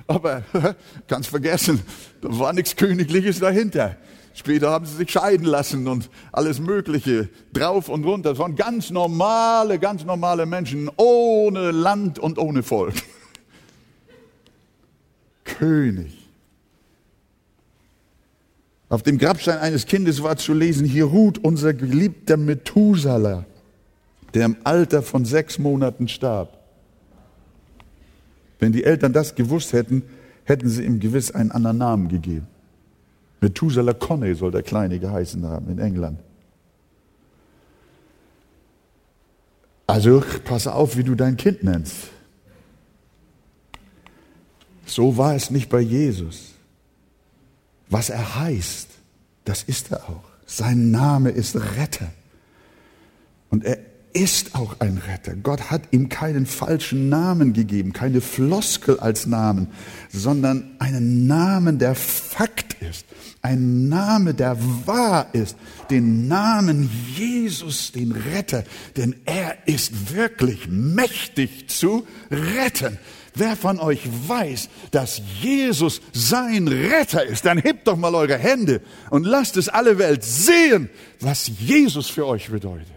Aber 0.06 0.42
ganz 1.08 1.26
vergessen, 1.26 1.82
da 2.20 2.38
war 2.38 2.52
nichts 2.52 2.76
Königliches 2.76 3.40
dahinter. 3.40 3.96
Später 4.34 4.70
haben 4.70 4.86
sie 4.86 4.96
sich 4.96 5.10
scheiden 5.10 5.44
lassen 5.44 5.86
und 5.86 6.08
alles 6.32 6.58
Mögliche 6.58 7.28
drauf 7.52 7.88
und 7.88 8.04
runter. 8.04 8.30
Das 8.30 8.38
waren 8.38 8.56
ganz 8.56 8.90
normale, 8.90 9.78
ganz 9.78 10.04
normale 10.04 10.46
Menschen, 10.46 10.90
ohne 10.96 11.70
Land 11.70 12.18
und 12.18 12.38
ohne 12.38 12.62
Volk. 12.62 12.94
König. 15.62 16.28
Auf 18.88 19.04
dem 19.04 19.16
Grabstein 19.16 19.58
eines 19.58 19.86
Kindes 19.86 20.20
war 20.20 20.36
zu 20.36 20.54
lesen, 20.54 20.84
hier 20.84 21.04
ruht 21.04 21.38
unser 21.38 21.72
geliebter 21.72 22.36
Methuselah, 22.36 23.44
der 24.34 24.46
im 24.46 24.56
Alter 24.64 25.02
von 25.02 25.24
sechs 25.24 25.60
Monaten 25.60 26.08
starb. 26.08 26.58
Wenn 28.58 28.72
die 28.72 28.82
Eltern 28.82 29.12
das 29.12 29.36
gewusst 29.36 29.72
hätten, 29.72 30.02
hätten 30.42 30.68
sie 30.68 30.84
ihm 30.84 30.98
gewiss 30.98 31.30
einen 31.30 31.52
anderen 31.52 31.78
Namen 31.78 32.08
gegeben. 32.08 32.48
Methuselah 33.40 33.94
Conney 33.94 34.34
soll 34.34 34.50
der 34.50 34.64
Kleine 34.64 34.98
geheißen 34.98 35.46
haben 35.46 35.70
in 35.70 35.78
England. 35.78 36.18
Also 39.86 40.24
pass 40.44 40.66
auf, 40.66 40.96
wie 40.96 41.04
du 41.04 41.14
dein 41.14 41.36
Kind 41.36 41.62
nennst. 41.62 42.08
So 44.86 45.16
war 45.16 45.34
es 45.34 45.50
nicht 45.50 45.68
bei 45.68 45.80
Jesus. 45.80 46.52
Was 47.88 48.10
er 48.10 48.36
heißt, 48.36 48.88
das 49.44 49.62
ist 49.62 49.90
er 49.90 50.08
auch. 50.08 50.24
Sein 50.46 50.90
Name 50.90 51.30
ist 51.30 51.56
Retter. 51.56 52.10
Und 53.50 53.64
er 53.64 53.78
ist 54.12 54.54
auch 54.54 54.80
ein 54.80 54.98
Retter. 54.98 55.34
Gott 55.34 55.70
hat 55.70 55.82
ihm 55.90 56.08
keinen 56.08 56.46
falschen 56.46 57.08
Namen 57.08 57.52
gegeben, 57.52 57.92
keine 57.92 58.20
Floskel 58.20 59.00
als 59.00 59.26
Namen, 59.26 59.68
sondern 60.10 60.72
einen 60.78 61.26
Namen, 61.26 61.78
der 61.78 61.94
Fakt 61.94 62.76
ist, 62.82 63.06
ein 63.40 63.88
Name, 63.88 64.34
der 64.34 64.56
wahr 64.86 65.28
ist, 65.32 65.56
den 65.90 66.28
Namen 66.28 66.90
Jesus, 67.16 67.92
den 67.92 68.12
Retter, 68.12 68.64
denn 68.96 69.16
er 69.24 69.66
ist 69.66 70.14
wirklich 70.14 70.68
mächtig 70.68 71.68
zu 71.68 72.06
retten. 72.30 72.98
Wer 73.34 73.56
von 73.56 73.78
euch 73.80 74.00
weiß, 74.28 74.68
dass 74.90 75.22
Jesus 75.40 76.00
sein 76.12 76.68
Retter 76.68 77.24
ist, 77.24 77.44
dann 77.44 77.58
hebt 77.58 77.86
doch 77.86 77.96
mal 77.96 78.14
eure 78.14 78.36
Hände 78.36 78.82
und 79.10 79.24
lasst 79.24 79.56
es 79.56 79.68
alle 79.68 79.98
Welt 79.98 80.22
sehen, 80.22 80.90
was 81.20 81.50
Jesus 81.58 82.10
für 82.10 82.26
euch 82.26 82.50
bedeutet. 82.50 82.88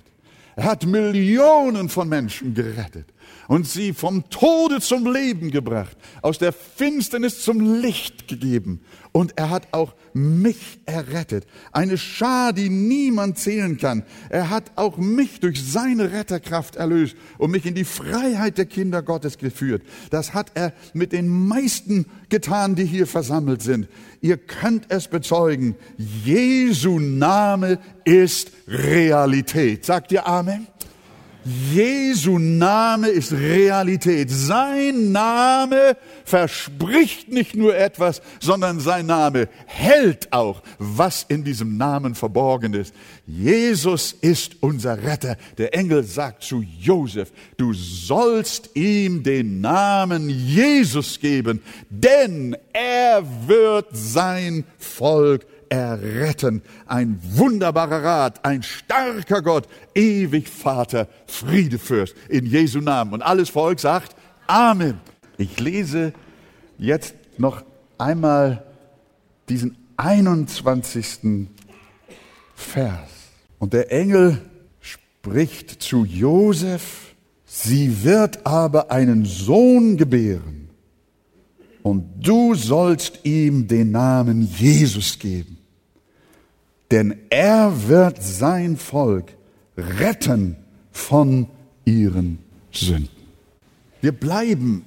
Er 0.58 0.66
hat 0.66 0.86
Millionen 0.86 1.90
von 1.90 2.08
Menschen 2.10 2.54
gerettet 2.54 3.08
und 3.48 3.68
sie 3.68 3.94
vom 3.94 4.30
Tode 4.30 4.82
zum 4.82 5.12
Leben 5.12 5.52
gebracht, 5.52 5.98
aus 6.22 6.38
der 6.38 6.54
Finsternis 6.54 7.44
zum 7.44 7.82
Licht 7.82 8.28
gegeben. 8.28 8.82
Und 9.12 9.38
er 9.38 9.50
hat 9.50 9.68
auch 9.72 9.94
mich 10.14 10.80
errettet. 10.86 11.46
Eine 11.72 11.98
Schar, 11.98 12.52
die 12.52 12.70
niemand 12.70 13.38
zählen 13.38 13.78
kann. 13.78 14.04
Er 14.30 14.50
hat 14.50 14.72
auch 14.76 14.98
mich 14.98 15.40
durch 15.40 15.64
seine 15.64 16.12
Retterkraft 16.12 16.76
erlöst 16.76 17.16
und 17.38 17.52
mich 17.52 17.66
in 17.66 17.76
die 17.76 17.86
Freiheit 17.86 18.58
der 18.58 18.66
Kinder 18.66 19.02
Gottes 19.02 19.38
geführt. 19.38 19.84
Das 20.10 20.34
hat 20.34 20.52
er 20.56 20.74
mit 20.94 21.12
den 21.12 21.30
meisten 21.30 22.06
getan, 22.30 22.76
die 22.76 22.86
hier 22.86 23.08
versammelt 23.08 23.62
sind. 23.62 23.88
Ihr 24.22 24.38
könnt 24.38 24.86
es 24.90 25.08
bezeugen. 25.08 25.76
Jesu 25.98 27.00
Name 27.00 27.80
ist 28.04 28.52
Realität. 28.68 29.86
Sagt 29.86 30.12
ihr 30.12 30.28
Amen? 30.28 30.68
Jesu 31.46 32.40
Name 32.40 33.10
ist 33.10 33.32
Realität. 33.32 34.32
Sein 34.32 35.12
Name 35.12 35.96
verspricht 36.24 37.32
nicht 37.32 37.56
nur 37.56 37.78
etwas, 37.78 38.24
sondern 38.40 38.80
sein 38.80 39.06
Name 39.06 39.48
hält 39.68 40.34
auch, 40.34 40.64
was 40.80 41.24
in 41.28 41.44
diesem 41.44 41.78
Namen 41.78 42.16
verborgen 42.16 42.74
ist. 42.74 42.96
Jesus 43.28 44.12
ist 44.12 44.58
unser 44.62 45.04
Retter. 45.04 45.38
Der 45.60 45.76
Engel 45.76 46.04
sagt 46.04 46.44
zu 46.44 46.64
Josef, 46.80 47.32
du 47.58 47.74
sollst 47.74 48.72
ihm 48.76 49.22
den 49.22 49.62
Namen 49.62 50.30
Jesus 50.30 51.20
geben, 51.20 51.62
denn 51.92 52.58
er 52.74 53.24
wird 53.48 53.90
sein 53.92 54.64
Volk 54.80 55.46
erretten. 55.70 56.62
Ein 56.86 57.20
wunderbarer 57.22 58.04
Rat, 58.04 58.46
ein 58.46 58.64
starker 58.64 59.42
Gott, 59.42 59.68
ewig 59.94 60.50
Vater, 60.50 61.08
Friedefürst, 61.28 62.16
in 62.30 62.46
Jesu 62.46 62.80
Namen. 62.80 63.14
Und 63.14 63.22
alles 63.22 63.50
Volk 63.50 63.80
sagt 63.80 64.16
Amen. 64.48 65.00
Ich 65.38 65.60
lese 65.60 66.14
jetzt 66.78 67.16
noch 67.38 67.64
einmal 67.98 68.64
diesen 69.50 69.78
21. 69.98 71.48
Vers. 72.56 73.10
Und 73.60 73.74
der 73.74 73.92
Engel 73.92 74.42
spricht 74.80 75.82
zu 75.82 76.06
Josef, 76.06 77.16
sie 77.46 78.04
wird 78.04 78.46
aber 78.46 78.92
einen 78.92 79.26
Sohn 79.26 79.98
gebären 79.98 80.70
und 81.84 82.06
du 82.26 82.56
sollst 82.56 83.20
ihm 83.26 83.68
den 83.68 83.92
Namen 83.92 84.50
Jesus 84.58 85.20
geben 85.20 85.55
denn 86.92 87.16
er 87.30 87.88
wird 87.88 88.22
sein 88.22 88.78
Volk 88.78 89.34
retten 89.78 90.58
von 90.92 91.48
ihren 91.84 92.40
Sünden. 92.72 93.10
Wir 94.02 94.12
bleiben 94.12 94.86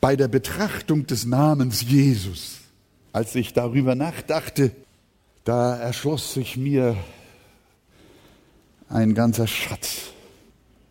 bei 0.00 0.16
der 0.16 0.28
Betrachtung 0.28 1.06
des 1.06 1.24
Namens 1.26 1.82
Jesus. 1.82 2.58
Als 3.12 3.34
ich 3.34 3.52
darüber 3.52 3.94
nachdachte, 3.94 4.72
da 5.44 5.76
erschloss 5.76 6.34
sich 6.34 6.56
mir 6.56 6.96
ein 8.88 9.14
ganzer 9.14 9.46
Schatz. 9.46 10.12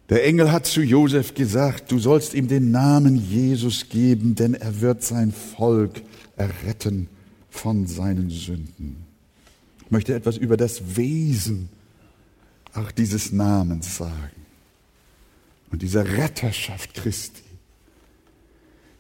Der 0.10 0.26
Engel 0.26 0.52
hat 0.52 0.66
zu 0.66 0.82
Josef 0.82 1.34
gesagt, 1.34 1.92
du 1.92 2.00
sollst 2.00 2.34
ihm 2.34 2.48
den 2.48 2.72
Namen 2.72 3.18
Jesus 3.18 3.90
geben, 3.90 4.36
denn 4.36 4.54
er 4.54 4.80
wird 4.82 5.04
sein 5.04 5.34
Volk 5.34 6.02
erretten 6.38 7.10
von 7.50 7.88
seinen 7.88 8.30
Sünden. 8.30 9.07
Ich 9.88 9.92
möchte 9.92 10.14
etwas 10.14 10.36
über 10.36 10.58
das 10.58 10.98
Wesen 10.98 11.70
auch 12.74 12.92
dieses 12.92 13.32
Namens 13.32 13.96
sagen 13.96 14.46
und 15.72 15.82
dieser 15.82 16.18
Retterschaft 16.18 16.94
Christi. 16.94 17.42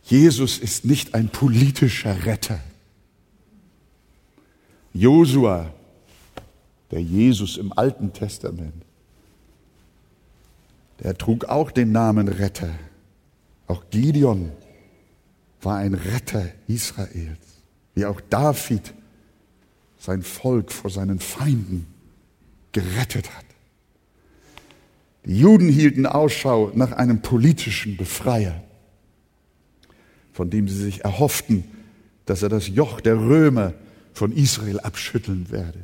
Jesus 0.03 0.57
ist 0.57 0.85
nicht 0.85 1.13
ein 1.13 1.27
politischer 1.27 2.25
Retter. 2.25 2.61
Josua, 4.93 5.73
der 6.91 7.01
Jesus 7.01 7.57
im 7.57 7.73
Alten 7.73 8.13
Testament, 8.13 8.85
der 11.03 11.17
trug 11.17 11.43
auch 11.43 11.69
den 11.69 11.91
Namen 11.91 12.29
Retter. 12.29 12.73
Auch 13.67 13.83
Gideon 13.89 14.53
war 15.61 15.79
ein 15.79 15.95
Retter 15.95 16.45
Israels, 16.67 17.45
wie 17.93 18.05
auch 18.05 18.21
David 18.21 18.93
sein 19.97 20.21
Volk 20.21 20.71
vor 20.71 20.89
seinen 20.89 21.19
Feinden 21.19 21.87
gerettet 22.71 23.29
hat. 23.35 23.45
Die 25.25 25.39
Juden 25.39 25.67
hielten 25.67 26.05
Ausschau 26.05 26.71
nach 26.73 26.93
einem 26.93 27.21
politischen 27.21 27.97
Befreier, 27.97 28.63
von 30.31 30.49
dem 30.49 30.69
sie 30.69 30.81
sich 30.81 31.03
erhofften, 31.03 31.65
dass 32.25 32.43
er 32.43 32.49
das 32.49 32.67
Joch 32.67 33.01
der 33.01 33.17
Römer 33.17 33.73
von 34.13 34.31
Israel 34.31 34.79
abschütteln 34.79 35.51
werde. 35.51 35.79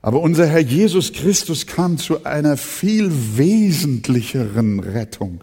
Aber 0.00 0.20
unser 0.20 0.46
Herr 0.46 0.60
Jesus 0.60 1.12
Christus 1.12 1.66
kam 1.66 1.98
zu 1.98 2.24
einer 2.24 2.56
viel 2.56 3.10
wesentlicheren 3.36 4.80
Rettung. 4.80 5.42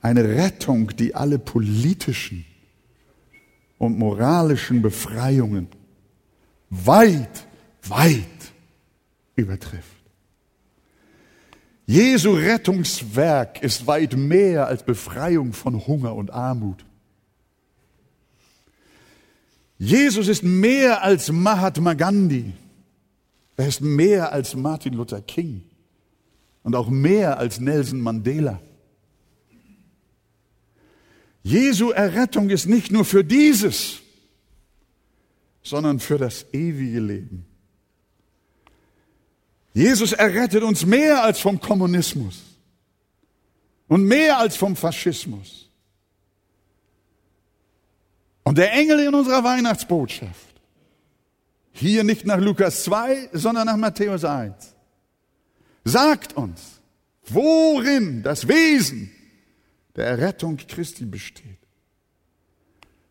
Eine 0.00 0.24
Rettung, 0.24 0.90
die 0.96 1.14
alle 1.14 1.38
politischen 1.38 2.44
und 3.84 3.98
moralischen 3.98 4.82
Befreiungen 4.82 5.68
weit, 6.70 7.46
weit 7.84 8.24
übertrifft. 9.36 9.84
Jesu 11.86 12.32
Rettungswerk 12.32 13.62
ist 13.62 13.86
weit 13.86 14.16
mehr 14.16 14.66
als 14.66 14.82
Befreiung 14.82 15.52
von 15.52 15.86
Hunger 15.86 16.14
und 16.14 16.32
Armut. 16.32 16.84
Jesus 19.78 20.28
ist 20.28 20.42
mehr 20.42 21.02
als 21.02 21.30
Mahatma 21.30 21.94
Gandhi. 21.94 22.52
Er 23.56 23.68
ist 23.68 23.82
mehr 23.82 24.32
als 24.32 24.56
Martin 24.56 24.94
Luther 24.94 25.20
King 25.20 25.62
und 26.62 26.74
auch 26.74 26.88
mehr 26.88 27.38
als 27.38 27.60
Nelson 27.60 28.00
Mandela. 28.00 28.60
Jesu 31.44 31.90
Errettung 31.90 32.48
ist 32.48 32.64
nicht 32.64 32.90
nur 32.90 33.04
für 33.04 33.22
dieses, 33.22 34.00
sondern 35.62 36.00
für 36.00 36.16
das 36.16 36.46
ewige 36.52 37.00
Leben. 37.00 37.46
Jesus 39.74 40.12
errettet 40.12 40.62
uns 40.62 40.86
mehr 40.86 41.22
als 41.22 41.40
vom 41.40 41.60
Kommunismus 41.60 42.42
und 43.88 44.04
mehr 44.04 44.38
als 44.38 44.56
vom 44.56 44.74
Faschismus. 44.74 45.68
Und 48.42 48.56
der 48.56 48.72
Engel 48.72 49.00
in 49.00 49.14
unserer 49.14 49.44
Weihnachtsbotschaft, 49.44 50.54
hier 51.72 52.04
nicht 52.04 52.24
nach 52.24 52.38
Lukas 52.38 52.84
2, 52.84 53.30
sondern 53.32 53.66
nach 53.66 53.76
Matthäus 53.76 54.24
1, 54.24 54.54
sagt 55.84 56.34
uns, 56.34 56.80
worin 57.26 58.22
das 58.22 58.48
Wesen 58.48 59.13
der 59.96 60.06
Errettung 60.06 60.56
Christi 60.56 61.04
besteht. 61.04 61.58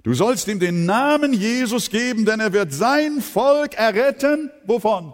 Du 0.04 0.14
sollst 0.14 0.48
ihm 0.48 0.60
den 0.60 0.86
Namen 0.86 1.34
Jesus 1.34 1.90
geben, 1.90 2.26
denn 2.26 2.40
er 2.40 2.52
wird 2.52 2.74
sein 2.74 3.22
Volk 3.22 3.76
erretten. 3.76 4.52
Wovon? 4.66 5.14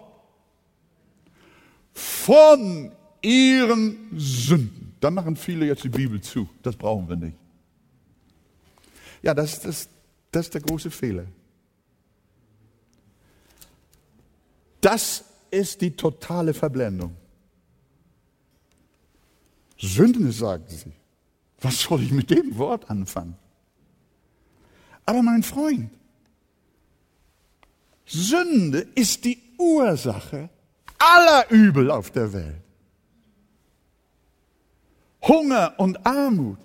von 2.00 2.92
ihren 3.22 4.10
Sünden. 4.18 4.96
Dann 5.00 5.14
machen 5.14 5.36
viele 5.36 5.66
jetzt 5.66 5.84
die 5.84 5.90
Bibel 5.90 6.22
zu. 6.22 6.50
Das 6.64 6.76
brauchen 6.76 7.08
wir 7.10 7.16
nicht. 7.16 7.38
Ja, 9.22 9.34
das, 9.34 9.60
das, 9.62 9.90
das 10.32 10.46
ist 10.46 10.54
der 10.54 10.62
große 10.62 10.92
Fehler. 10.92 11.26
Das 14.82 15.26
ist 15.52 15.82
die 15.82 15.92
totale 15.92 16.54
Verblendung. 16.54 17.16
Sünden, 19.78 20.32
sagen 20.32 20.66
sie. 20.68 20.92
Was 21.62 21.82
soll 21.82 22.04
ich 22.04 22.12
mit 22.12 22.30
dem 22.30 22.58
Wort 22.58 22.90
anfangen? 22.90 23.36
Aber 25.06 25.22
mein 25.22 25.44
Freund, 25.44 25.90
Sünde 28.06 28.88
ist 28.96 29.26
die 29.26 29.40
Ursache 29.58 30.50
aller 30.98 31.50
Übel 31.50 31.92
auf 31.92 32.12
der 32.12 32.32
Welt. 32.34 32.62
Hunger 35.22 35.74
und 35.78 36.06
Armut, 36.06 36.58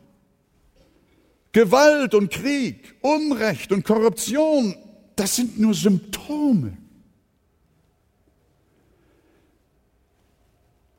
Gewalt 1.52 2.14
und 2.14 2.30
Krieg, 2.30 2.94
Unrecht 3.00 3.72
und 3.72 3.84
Korruption, 3.84 4.74
das 5.16 5.36
sind 5.36 5.58
nur 5.58 5.74
Symptome. 5.74 6.76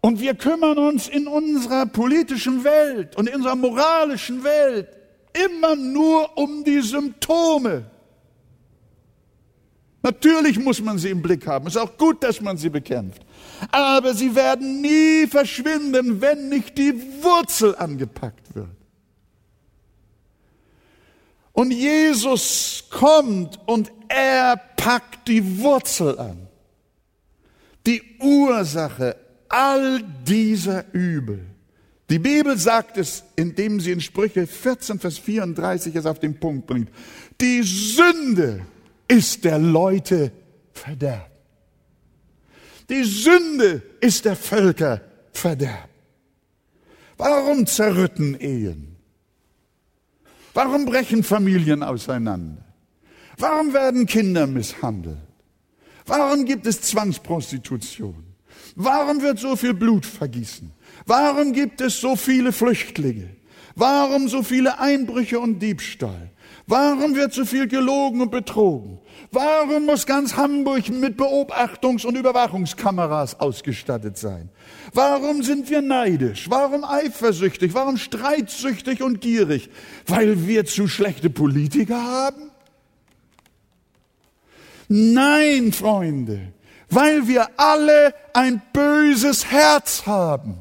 Und 0.05 0.19
wir 0.19 0.35
kümmern 0.35 0.77
uns 0.77 1.07
in 1.07 1.25
unserer 1.25 1.87
politischen 1.87 2.63
Welt 2.63 3.15
und 3.15 3.27
in 3.27 3.37
unserer 3.37 3.55
moralischen 3.55 4.43
Welt 4.43 4.87
immer 5.33 5.75
nur 5.75 6.37
um 6.37 6.63
die 6.63 6.79
Symptome. 6.81 7.89
Natürlich 10.03 10.59
muss 10.59 10.79
man 10.79 10.99
sie 10.99 11.09
im 11.09 11.23
Blick 11.23 11.47
haben. 11.47 11.65
Es 11.65 11.73
ist 11.75 11.81
auch 11.81 11.97
gut, 11.97 12.21
dass 12.21 12.39
man 12.39 12.55
sie 12.55 12.69
bekämpft. 12.69 13.25
Aber 13.71 14.13
sie 14.13 14.35
werden 14.35 14.79
nie 14.79 15.25
verschwinden, 15.25 16.21
wenn 16.21 16.49
nicht 16.49 16.77
die 16.77 16.93
Wurzel 17.23 17.75
angepackt 17.75 18.53
wird. 18.53 18.77
Und 21.51 21.71
Jesus 21.71 22.83
kommt 22.91 23.59
und 23.65 23.91
er 24.07 24.55
packt 24.77 25.27
die 25.27 25.59
Wurzel 25.63 26.19
an. 26.19 26.47
Die 27.87 28.03
Ursache 28.19 29.24
all 29.55 30.03
dieser 30.27 30.83
Übel. 30.93 31.45
Die 32.09 32.19
Bibel 32.19 32.57
sagt 32.57 32.97
es, 32.97 33.23
indem 33.37 33.79
sie 33.79 33.93
in 33.93 34.01
Sprüche 34.01 34.45
14, 34.45 34.99
Vers 34.99 35.17
34 35.17 35.95
es 35.95 36.05
auf 36.05 36.19
den 36.19 36.37
Punkt 36.37 36.67
bringt. 36.67 36.89
Die 37.39 37.63
Sünde 37.63 38.65
ist 39.07 39.45
der 39.45 39.57
Leute 39.57 40.31
Verderb. 40.73 41.31
Die 42.89 43.05
Sünde 43.05 43.81
ist 44.01 44.25
der 44.25 44.35
Völker 44.35 45.01
Verderb. 45.31 45.89
Warum 47.17 47.65
zerrütten 47.65 48.35
Ehen? 48.35 48.97
Warum 50.53 50.85
brechen 50.85 51.23
Familien 51.23 51.81
auseinander? 51.81 52.61
Warum 53.37 53.73
werden 53.73 54.05
Kinder 54.05 54.47
misshandelt? 54.47 55.17
Warum 56.05 56.43
gibt 56.45 56.67
es 56.67 56.81
Zwangsprostitution? 56.81 58.34
Warum 58.75 59.21
wird 59.21 59.39
so 59.39 59.55
viel 59.55 59.73
Blut 59.73 60.05
vergießen? 60.05 60.71
Warum 61.05 61.53
gibt 61.53 61.81
es 61.81 61.99
so 61.99 62.15
viele 62.15 62.51
Flüchtlinge? 62.51 63.29
Warum 63.75 64.27
so 64.27 64.43
viele 64.43 64.79
Einbrüche 64.79 65.39
und 65.39 65.59
Diebstahl? 65.59 66.31
Warum 66.67 67.15
wird 67.15 67.33
so 67.33 67.45
viel 67.45 67.67
gelogen 67.67 68.21
und 68.21 68.31
betrogen? 68.31 68.99
Warum 69.31 69.85
muss 69.85 70.05
ganz 70.05 70.35
Hamburg 70.35 70.89
mit 70.89 71.19
Beobachtungs- 71.19 72.05
und 72.05 72.15
Überwachungskameras 72.17 73.39
ausgestattet 73.39 74.17
sein? 74.17 74.49
Warum 74.93 75.43
sind 75.43 75.69
wir 75.69 75.81
neidisch? 75.81 76.49
Warum 76.49 76.83
eifersüchtig? 76.83 77.73
Warum 77.73 77.97
streitsüchtig 77.97 79.03
und 79.03 79.21
gierig? 79.21 79.69
Weil 80.07 80.47
wir 80.47 80.65
zu 80.65 80.87
schlechte 80.87 81.29
Politiker 81.29 82.01
haben? 82.01 82.49
Nein, 84.87 85.71
Freunde, 85.71 86.53
weil 86.89 87.27
wir 87.27 87.59
alle 87.59 88.13
ein 88.33 88.61
böses 88.73 89.45
Herz 89.45 90.05
haben. 90.05 90.57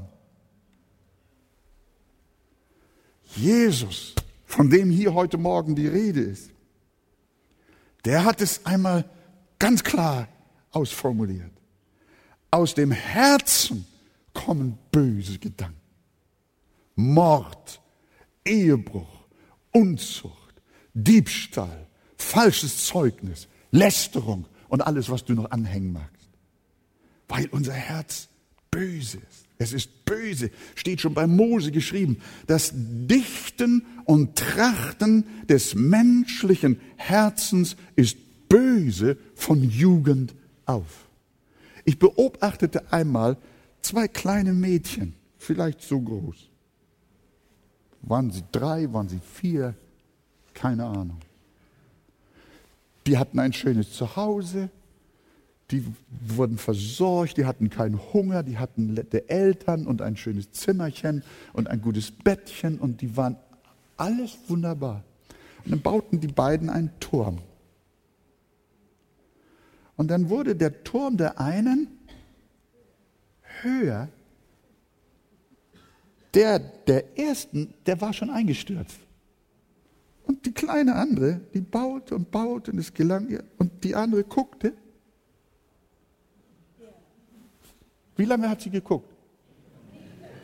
Jesus 3.36 4.14
von 4.46 4.70
dem 4.70 4.90
hier 4.90 5.14
heute 5.14 5.36
Morgen 5.36 5.74
die 5.74 5.88
Rede 5.88 6.20
ist, 6.20 6.50
der 8.04 8.24
hat 8.24 8.40
es 8.40 8.64
einmal 8.64 9.04
ganz 9.58 9.82
klar 9.82 10.28
ausformuliert. 10.70 11.50
Aus 12.50 12.74
dem 12.74 12.92
Herzen 12.92 13.84
kommen 14.32 14.78
böse 14.92 15.38
Gedanken. 15.38 15.80
Mord, 16.94 17.80
Ehebruch, 18.44 19.26
Unzucht, 19.72 20.54
Diebstahl, 20.92 21.88
falsches 22.16 22.86
Zeugnis, 22.86 23.48
Lästerung 23.72 24.46
und 24.68 24.82
alles, 24.82 25.10
was 25.10 25.24
du 25.24 25.34
noch 25.34 25.50
anhängen 25.50 25.92
magst. 25.92 26.13
Weil 27.28 27.48
unser 27.50 27.72
Herz 27.72 28.28
böse 28.70 29.18
ist. 29.18 29.44
Es 29.56 29.72
ist 29.72 30.04
böse, 30.04 30.50
steht 30.74 31.00
schon 31.00 31.14
bei 31.14 31.26
Mose 31.26 31.70
geschrieben. 31.70 32.18
Das 32.46 32.72
Dichten 32.74 33.86
und 34.04 34.36
Trachten 34.36 35.24
des 35.48 35.74
menschlichen 35.74 36.80
Herzens 36.96 37.76
ist 37.94 38.16
böse 38.48 39.16
von 39.34 39.62
Jugend 39.62 40.34
auf. 40.66 41.08
Ich 41.84 41.98
beobachtete 41.98 42.92
einmal 42.92 43.36
zwei 43.80 44.08
kleine 44.08 44.52
Mädchen, 44.52 45.14
vielleicht 45.38 45.82
so 45.82 46.00
groß. 46.00 46.48
Waren 48.02 48.30
sie 48.30 48.42
drei, 48.50 48.92
waren 48.92 49.08
sie 49.08 49.20
vier? 49.20 49.74
Keine 50.52 50.84
Ahnung. 50.84 51.20
Die 53.06 53.18
hatten 53.18 53.38
ein 53.38 53.52
schönes 53.52 53.92
Zuhause, 53.92 54.70
die 55.74 55.84
wurden 56.36 56.56
versorgt, 56.56 57.36
die 57.36 57.46
hatten 57.46 57.68
keinen 57.68 57.98
Hunger, 58.12 58.44
die 58.44 58.58
hatten 58.58 58.94
nette 58.94 59.28
Eltern 59.28 59.86
und 59.86 60.02
ein 60.02 60.16
schönes 60.16 60.52
Zimmerchen 60.52 61.24
und 61.52 61.68
ein 61.68 61.80
gutes 61.80 62.12
Bettchen 62.12 62.78
und 62.78 63.00
die 63.00 63.16
waren 63.16 63.36
alles 63.96 64.38
wunderbar. 64.46 65.02
Und 65.64 65.72
dann 65.72 65.82
bauten 65.82 66.20
die 66.20 66.28
beiden 66.28 66.70
einen 66.70 66.90
Turm. 67.00 67.38
Und 69.96 70.12
dann 70.12 70.28
wurde 70.28 70.54
der 70.54 70.84
Turm 70.84 71.16
der 71.16 71.40
einen 71.40 71.88
höher. 73.62 74.08
Der 76.34 76.60
der 76.60 77.18
ersten, 77.18 77.74
der 77.86 78.00
war 78.00 78.12
schon 78.12 78.30
eingestürzt. 78.30 78.98
Und 80.24 80.46
die 80.46 80.52
kleine 80.52 80.94
andere, 80.94 81.40
die 81.52 81.60
baute 81.60 82.14
und 82.14 82.30
baute 82.30 82.70
und 82.70 82.78
es 82.78 82.94
gelang 82.94 83.28
ihr. 83.28 83.42
Und 83.58 83.82
die 83.82 83.96
andere 83.96 84.22
guckte. 84.22 84.72
Wie 88.16 88.24
lange 88.24 88.48
hat 88.48 88.60
sie 88.60 88.70
geguckt? 88.70 89.08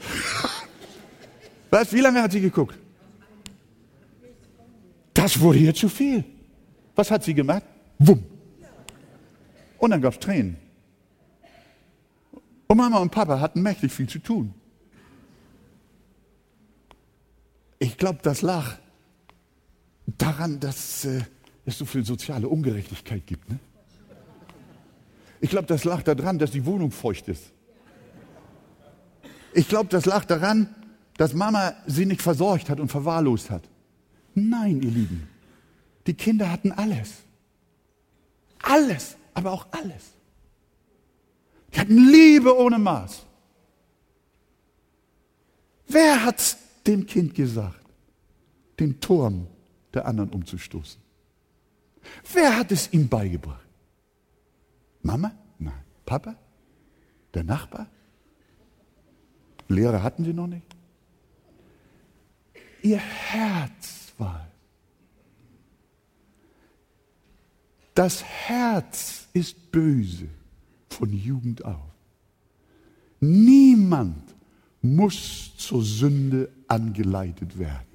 Was? 1.70 1.92
Wie 1.92 2.00
lange 2.00 2.22
hat 2.22 2.32
sie 2.32 2.40
geguckt? 2.40 2.78
Das 5.14 5.38
wurde 5.38 5.58
ihr 5.58 5.74
zu 5.74 5.88
viel. 5.88 6.24
Was 6.94 7.10
hat 7.10 7.24
sie 7.24 7.34
gemacht? 7.34 7.64
Wumm. 7.98 8.24
Und 9.78 9.90
dann 9.90 10.00
gab 10.00 10.14
es 10.14 10.20
Tränen. 10.20 10.56
Und 12.66 12.76
Mama 12.76 12.98
und 12.98 13.10
Papa 13.10 13.40
hatten 13.40 13.62
mächtig 13.62 13.92
viel 13.92 14.08
zu 14.08 14.18
tun. 14.18 14.54
Ich 17.78 17.96
glaube, 17.96 18.20
das 18.22 18.42
lag 18.42 18.76
daran, 20.06 20.60
dass 20.60 21.04
äh, 21.04 21.22
es 21.64 21.78
so 21.78 21.84
viel 21.84 22.04
soziale 22.04 22.46
Ungerechtigkeit 22.48 23.26
gibt. 23.26 23.48
Ne? 23.48 23.58
Ich 25.40 25.50
glaube, 25.50 25.66
das 25.66 25.84
lag 25.84 26.02
daran, 26.02 26.38
dass 26.38 26.50
die 26.50 26.64
Wohnung 26.66 26.90
feucht 26.90 27.28
ist. 27.28 27.52
Ich 29.52 29.68
glaube, 29.68 29.88
das 29.88 30.06
lag 30.06 30.24
daran, 30.24 30.74
dass 31.16 31.34
Mama 31.34 31.74
sie 31.86 32.06
nicht 32.06 32.22
versorgt 32.22 32.70
hat 32.70 32.80
und 32.80 32.88
verwahrlost 32.88 33.50
hat. 33.50 33.62
Nein, 34.34 34.80
ihr 34.82 34.90
Lieben, 34.90 35.28
die 36.06 36.14
Kinder 36.14 36.50
hatten 36.50 36.72
alles. 36.72 37.22
Alles, 38.62 39.16
aber 39.34 39.52
auch 39.52 39.66
alles. 39.70 40.12
Die 41.74 41.80
hatten 41.80 42.08
Liebe 42.08 42.56
ohne 42.56 42.78
Maß. 42.78 43.26
Wer 45.88 46.24
hat 46.24 46.56
dem 46.86 47.06
Kind 47.06 47.34
gesagt, 47.34 47.84
den 48.78 49.00
Turm 49.00 49.46
der 49.92 50.06
anderen 50.06 50.30
umzustoßen? 50.30 51.00
Wer 52.32 52.56
hat 52.56 52.72
es 52.72 52.92
ihm 52.92 53.08
beigebracht? 53.08 53.66
Mama? 55.02 55.32
Nein. 55.58 55.84
Papa? 56.06 56.36
Der 57.34 57.44
Nachbar? 57.44 57.88
Lehrer 59.70 60.02
hatten 60.02 60.24
sie 60.24 60.34
noch 60.34 60.48
nicht? 60.48 60.66
Ihr 62.82 62.98
Herz 62.98 64.12
war. 64.18 64.48
Das 67.94 68.24
Herz 68.24 69.28
ist 69.32 69.70
böse 69.70 70.28
von 70.88 71.12
Jugend 71.12 71.64
auf. 71.64 71.92
Niemand 73.20 74.34
muss 74.82 75.52
zur 75.56 75.84
Sünde 75.84 76.50
angeleitet 76.66 77.56
werden. 77.58 77.86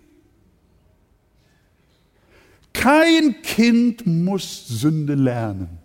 Kein 2.72 3.42
Kind 3.42 4.06
muss 4.06 4.68
Sünde 4.68 5.16
lernen, 5.16 5.80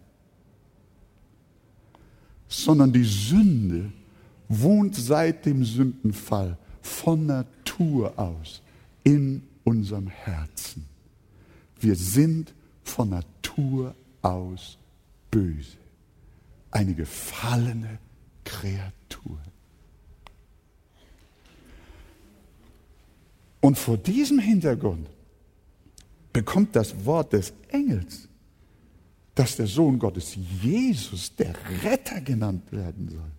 sondern 2.47 2.93
die 2.93 3.05
Sünde 3.05 3.91
wohnt 4.51 4.97
seit 4.97 5.47
dem 5.47 5.65
Sündenfall 5.65 6.59
von 6.83 7.25
Natur 7.25 8.19
aus 8.19 8.61
in 9.05 9.43
unserem 9.65 10.09
Herzen. 10.09 10.85
Wir 11.79 11.95
sind 11.95 12.53
von 12.83 13.11
Natur 13.11 13.95
aus 14.23 14.77
böse. 15.31 15.79
Eine 16.73 16.95
gefallene 16.95 17.99
Kreatur. 18.45 19.39
Und 23.61 23.79
vor 23.79 23.99
diesem 23.99 24.41
Hintergrund 24.41 25.07
bekommt 26.33 26.75
das 26.75 27.05
Wort 27.05 27.33
des 27.35 27.53
Engels, 27.69 28.29
dass 29.35 29.57
der 29.57 29.67
Sohn 29.69 29.99
Gottes 29.99 30.37
Jesus 30.61 31.35
der 31.37 31.55
Retter 31.85 32.21
genannt 32.21 32.73
werden 32.73 33.09
soll, 33.09 33.31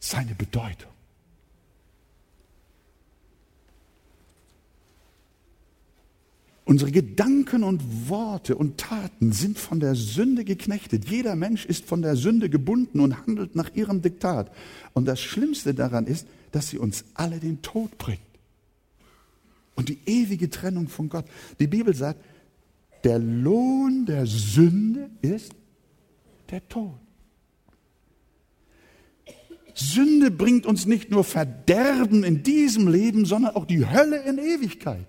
seine 0.00 0.34
Bedeutung. 0.34 0.90
Unsere 6.64 6.92
Gedanken 6.92 7.64
und 7.64 8.08
Worte 8.08 8.54
und 8.54 8.78
Taten 8.78 9.32
sind 9.32 9.58
von 9.58 9.80
der 9.80 9.96
Sünde 9.96 10.44
geknechtet. 10.44 11.04
Jeder 11.08 11.34
Mensch 11.34 11.66
ist 11.66 11.84
von 11.84 12.00
der 12.00 12.14
Sünde 12.14 12.48
gebunden 12.48 13.00
und 13.00 13.26
handelt 13.26 13.56
nach 13.56 13.74
ihrem 13.74 14.02
Diktat. 14.02 14.52
Und 14.94 15.06
das 15.06 15.20
Schlimmste 15.20 15.74
daran 15.74 16.06
ist, 16.06 16.28
dass 16.52 16.68
sie 16.68 16.78
uns 16.78 17.04
alle 17.14 17.40
den 17.40 17.60
Tod 17.60 17.98
bringt. 17.98 18.20
Und 19.74 19.88
die 19.88 19.98
ewige 20.06 20.48
Trennung 20.48 20.86
von 20.86 21.08
Gott. 21.08 21.24
Die 21.58 21.66
Bibel 21.66 21.92
sagt, 21.92 22.20
der 23.02 23.18
Lohn 23.18 24.06
der 24.06 24.26
Sünde 24.26 25.10
ist 25.22 25.52
der 26.50 26.68
Tod. 26.68 26.94
Sünde 29.74 30.30
bringt 30.30 30.66
uns 30.66 30.86
nicht 30.86 31.10
nur 31.10 31.24
Verderben 31.24 32.24
in 32.24 32.42
diesem 32.42 32.88
Leben, 32.88 33.24
sondern 33.24 33.56
auch 33.56 33.64
die 33.64 33.88
Hölle 33.88 34.22
in 34.22 34.38
Ewigkeit. 34.38 35.06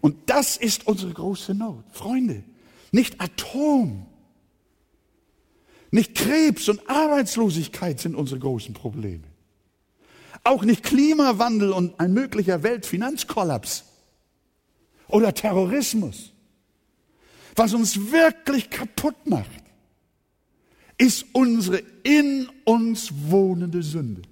Und 0.00 0.16
das 0.26 0.56
ist 0.56 0.86
unsere 0.86 1.12
große 1.12 1.54
Not. 1.54 1.84
Freunde, 1.90 2.44
nicht 2.92 3.20
Atom, 3.20 4.06
nicht 5.90 6.14
Krebs 6.14 6.68
und 6.68 6.88
Arbeitslosigkeit 6.88 7.98
sind 7.98 8.14
unsere 8.14 8.40
großen 8.40 8.74
Probleme. 8.74 9.24
Auch 10.44 10.64
nicht 10.64 10.82
Klimawandel 10.82 11.72
und 11.72 11.98
ein 11.98 12.12
möglicher 12.12 12.62
Weltfinanzkollaps 12.62 13.84
oder 15.08 15.34
Terrorismus. 15.34 16.32
Was 17.56 17.74
uns 17.74 18.12
wirklich 18.12 18.70
kaputt 18.70 19.16
macht, 19.26 19.50
ist 20.98 21.26
unsere 21.32 21.82
in 22.02 22.48
uns 22.64 23.10
wohnende 23.28 23.82
Sünde. 23.82 24.22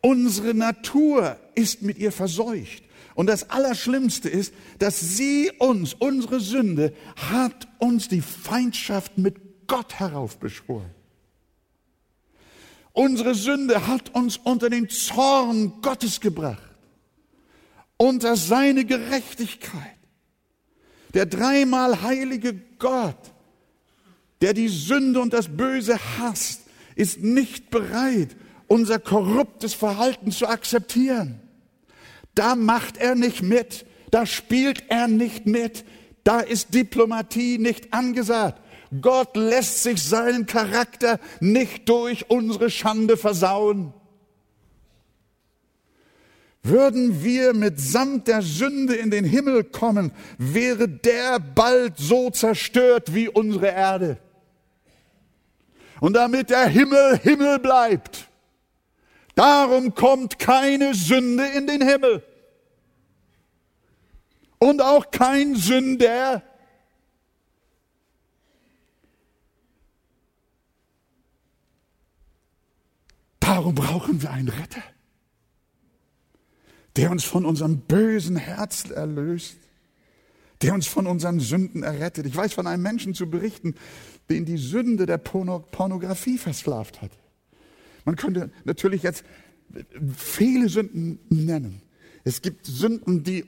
Unsere 0.00 0.54
Natur 0.54 1.38
ist 1.54 1.82
mit 1.82 1.98
ihr 1.98 2.12
verseucht. 2.12 2.84
Und 3.14 3.26
das 3.26 3.50
Allerschlimmste 3.50 4.28
ist, 4.28 4.54
dass 4.78 5.00
sie 5.00 5.50
uns, 5.58 5.94
unsere 5.94 6.38
Sünde, 6.38 6.94
hat 7.16 7.66
uns 7.78 8.06
die 8.06 8.20
Feindschaft 8.20 9.18
mit 9.18 9.66
Gott 9.66 9.94
heraufbeschworen. 9.94 10.90
Unsere 12.92 13.34
Sünde 13.34 13.86
hat 13.86 14.14
uns 14.14 14.36
unter 14.36 14.70
den 14.70 14.88
Zorn 14.88 15.80
Gottes 15.82 16.20
gebracht, 16.20 16.76
unter 17.96 18.36
seine 18.36 18.84
Gerechtigkeit. 18.84 19.98
Der 21.14 21.26
dreimal 21.26 22.02
heilige 22.02 22.54
Gott, 22.78 23.32
der 24.40 24.54
die 24.54 24.68
Sünde 24.68 25.20
und 25.20 25.32
das 25.32 25.48
Böse 25.56 25.98
hasst, 26.18 26.62
ist 26.94 27.22
nicht 27.22 27.70
bereit, 27.70 28.36
unser 28.66 28.98
korruptes 28.98 29.74
Verhalten 29.74 30.30
zu 30.30 30.46
akzeptieren. 30.46 31.40
Da 32.34 32.54
macht 32.54 32.98
er 32.98 33.14
nicht 33.14 33.42
mit, 33.42 33.86
da 34.10 34.26
spielt 34.26 34.84
er 34.88 35.08
nicht 35.08 35.46
mit, 35.46 35.84
da 36.24 36.40
ist 36.40 36.74
Diplomatie 36.74 37.58
nicht 37.58 37.92
angesagt. 37.92 38.60
Gott 39.00 39.36
lässt 39.36 39.82
sich 39.82 40.02
seinen 40.02 40.46
Charakter 40.46 41.18
nicht 41.40 41.88
durch 41.88 42.30
unsere 42.30 42.70
Schande 42.70 43.16
versauen. 43.16 43.92
Würden 46.62 47.22
wir 47.22 47.54
mitsamt 47.54 48.28
der 48.28 48.42
Sünde 48.42 48.94
in 48.94 49.10
den 49.10 49.24
Himmel 49.24 49.64
kommen, 49.64 50.12
wäre 50.36 50.88
der 50.88 51.38
bald 51.38 51.96
so 51.96 52.30
zerstört 52.30 53.14
wie 53.14 53.28
unsere 53.28 53.68
Erde. 53.68 54.18
Und 56.00 56.14
damit 56.14 56.50
der 56.50 56.66
Himmel 56.66 57.18
Himmel 57.18 57.58
bleibt, 57.58 58.28
Darum 59.38 59.94
kommt 59.94 60.40
keine 60.40 60.94
Sünde 60.94 61.46
in 61.46 61.68
den 61.68 61.80
Himmel. 61.80 62.24
Und 64.58 64.82
auch 64.82 65.12
kein 65.12 65.54
Sünder. 65.54 66.42
Darum 73.38 73.76
brauchen 73.76 74.20
wir 74.20 74.32
einen 74.32 74.48
Retter, 74.48 74.82
der 76.96 77.12
uns 77.12 77.22
von 77.22 77.46
unserem 77.46 77.82
bösen 77.82 78.34
Herzen 78.34 78.90
erlöst, 78.90 79.56
der 80.62 80.74
uns 80.74 80.88
von 80.88 81.06
unseren 81.06 81.38
Sünden 81.38 81.84
errettet. 81.84 82.26
Ich 82.26 82.34
weiß 82.34 82.54
von 82.54 82.66
einem 82.66 82.82
Menschen 82.82 83.14
zu 83.14 83.30
berichten, 83.30 83.76
den 84.30 84.44
die 84.44 84.58
Sünde 84.58 85.06
der 85.06 85.18
Pornografie 85.18 86.38
versklavt 86.38 87.00
hat. 87.02 87.12
Man 88.04 88.16
könnte 88.16 88.50
natürlich 88.64 89.02
jetzt 89.02 89.24
viele 90.16 90.68
Sünden 90.68 91.18
nennen. 91.28 91.82
Es 92.24 92.42
gibt 92.42 92.66
Sünden, 92.66 93.22
die 93.22 93.44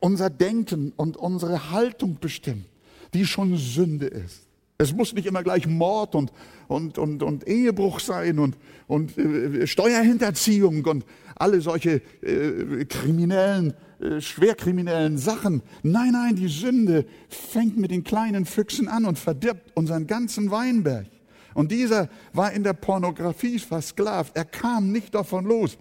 unser 0.00 0.30
Denken 0.30 0.92
und 0.96 1.16
unsere 1.16 1.70
Haltung 1.70 2.18
bestimmen, 2.20 2.66
die 3.14 3.26
schon 3.26 3.56
Sünde 3.56 4.06
ist. 4.06 4.47
Es 4.80 4.94
muss 4.94 5.12
nicht 5.12 5.26
immer 5.26 5.42
gleich 5.42 5.66
Mord 5.66 6.14
und, 6.14 6.32
und, 6.68 6.98
und, 6.98 7.24
und 7.24 7.48
Ehebruch 7.48 7.98
sein 7.98 8.38
und, 8.38 8.56
und 8.86 9.18
äh, 9.18 9.66
Steuerhinterziehung 9.66 10.84
und 10.84 11.04
alle 11.34 11.60
solche 11.60 12.00
äh, 12.22 12.84
kriminellen, 12.84 13.74
äh, 14.00 14.20
schwerkriminellen 14.20 15.18
Sachen. 15.18 15.62
Nein, 15.82 16.12
nein, 16.12 16.36
die 16.36 16.46
Sünde 16.46 17.06
fängt 17.28 17.76
mit 17.76 17.90
den 17.90 18.04
kleinen 18.04 18.46
Füchsen 18.46 18.86
an 18.86 19.04
und 19.04 19.18
verdirbt 19.18 19.72
unseren 19.74 20.06
ganzen 20.06 20.52
Weinberg. 20.52 21.08
Und 21.54 21.72
dieser 21.72 22.08
war 22.32 22.52
in 22.52 22.62
der 22.62 22.74
Pornografie 22.74 23.58
versklavt. 23.58 24.36
Er 24.36 24.44
kam 24.44 24.92
nicht 24.92 25.12
davon 25.12 25.44
los, 25.44 25.76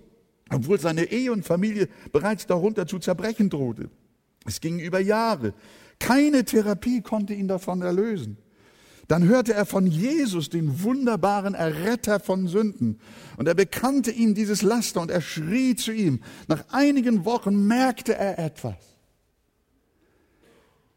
obwohl 0.50 0.80
seine 0.80 1.04
Ehe 1.04 1.32
und 1.32 1.46
Familie 1.46 1.88
bereits 2.12 2.48
darunter 2.48 2.88
zu 2.88 2.98
zerbrechen 2.98 3.52
drohte. 3.52 3.92
Es 4.44 4.60
ging 4.60 4.80
über 4.80 5.00
Jahre. 5.00 5.54
Keine 6.00 6.46
Therapie 6.46 7.02
konnte 7.02 7.36
ihn 7.36 7.48
davon 7.48 7.84
erlösen. 7.84 8.40
Dann 9.08 9.24
hörte 9.24 9.54
er 9.54 9.66
von 9.66 9.88
Jesus, 9.88 10.50
den 10.50 10.84
wunderbaren 10.84 11.54
Erretter 11.54 12.20
von 12.20 12.48
Sünden. 12.48 13.00
Und 13.38 13.48
er 13.48 13.54
bekannte 13.54 14.12
ihm 14.12 14.36
dieses 14.36 14.62
Laster 14.62 15.00
und 15.00 15.12
er 15.12 15.22
schrie 15.22 15.76
zu 15.76 15.94
ihm. 15.94 16.22
Nach 16.48 16.66
einigen 16.72 17.24
Wochen 17.24 17.68
merkte 17.68 18.16
er 18.16 18.38
etwas. 18.38 18.76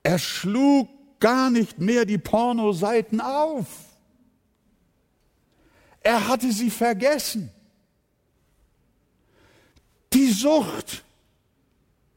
Er 0.02 0.18
schlug 0.18 0.88
gar 1.20 1.50
nicht 1.50 1.78
mehr 1.78 2.04
die 2.04 2.18
Pornoseiten 2.18 3.20
auf. 3.20 3.68
Er 6.00 6.26
hatte 6.26 6.50
sie 6.50 6.70
vergessen. 6.70 7.50
Die 10.12 10.32
Sucht 10.32 11.04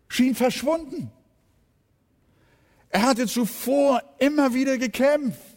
schien 0.08 0.34
verschwunden. 0.34 1.12
Er 2.90 3.04
hatte 3.04 3.28
zuvor 3.28 4.02
immer 4.20 4.54
wieder 4.54 4.78
gekämpft. 4.78 5.53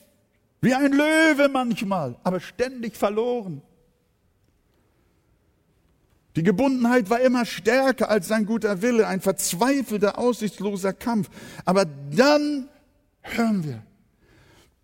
Wie 0.60 0.74
ein 0.74 0.92
Löwe 0.92 1.48
manchmal, 1.48 2.16
aber 2.24 2.40
ständig 2.40 2.96
verloren. 2.96 3.62
Die 6.36 6.42
Gebundenheit 6.42 7.08
war 7.08 7.20
immer 7.20 7.46
stärker 7.46 8.10
als 8.10 8.28
sein 8.28 8.44
guter 8.44 8.82
Wille, 8.82 9.06
ein 9.06 9.22
verzweifelter, 9.22 10.18
aussichtsloser 10.18 10.92
Kampf. 10.92 11.30
Aber 11.64 11.86
dann 11.86 12.68
hören 13.22 13.64
wir, 13.64 13.82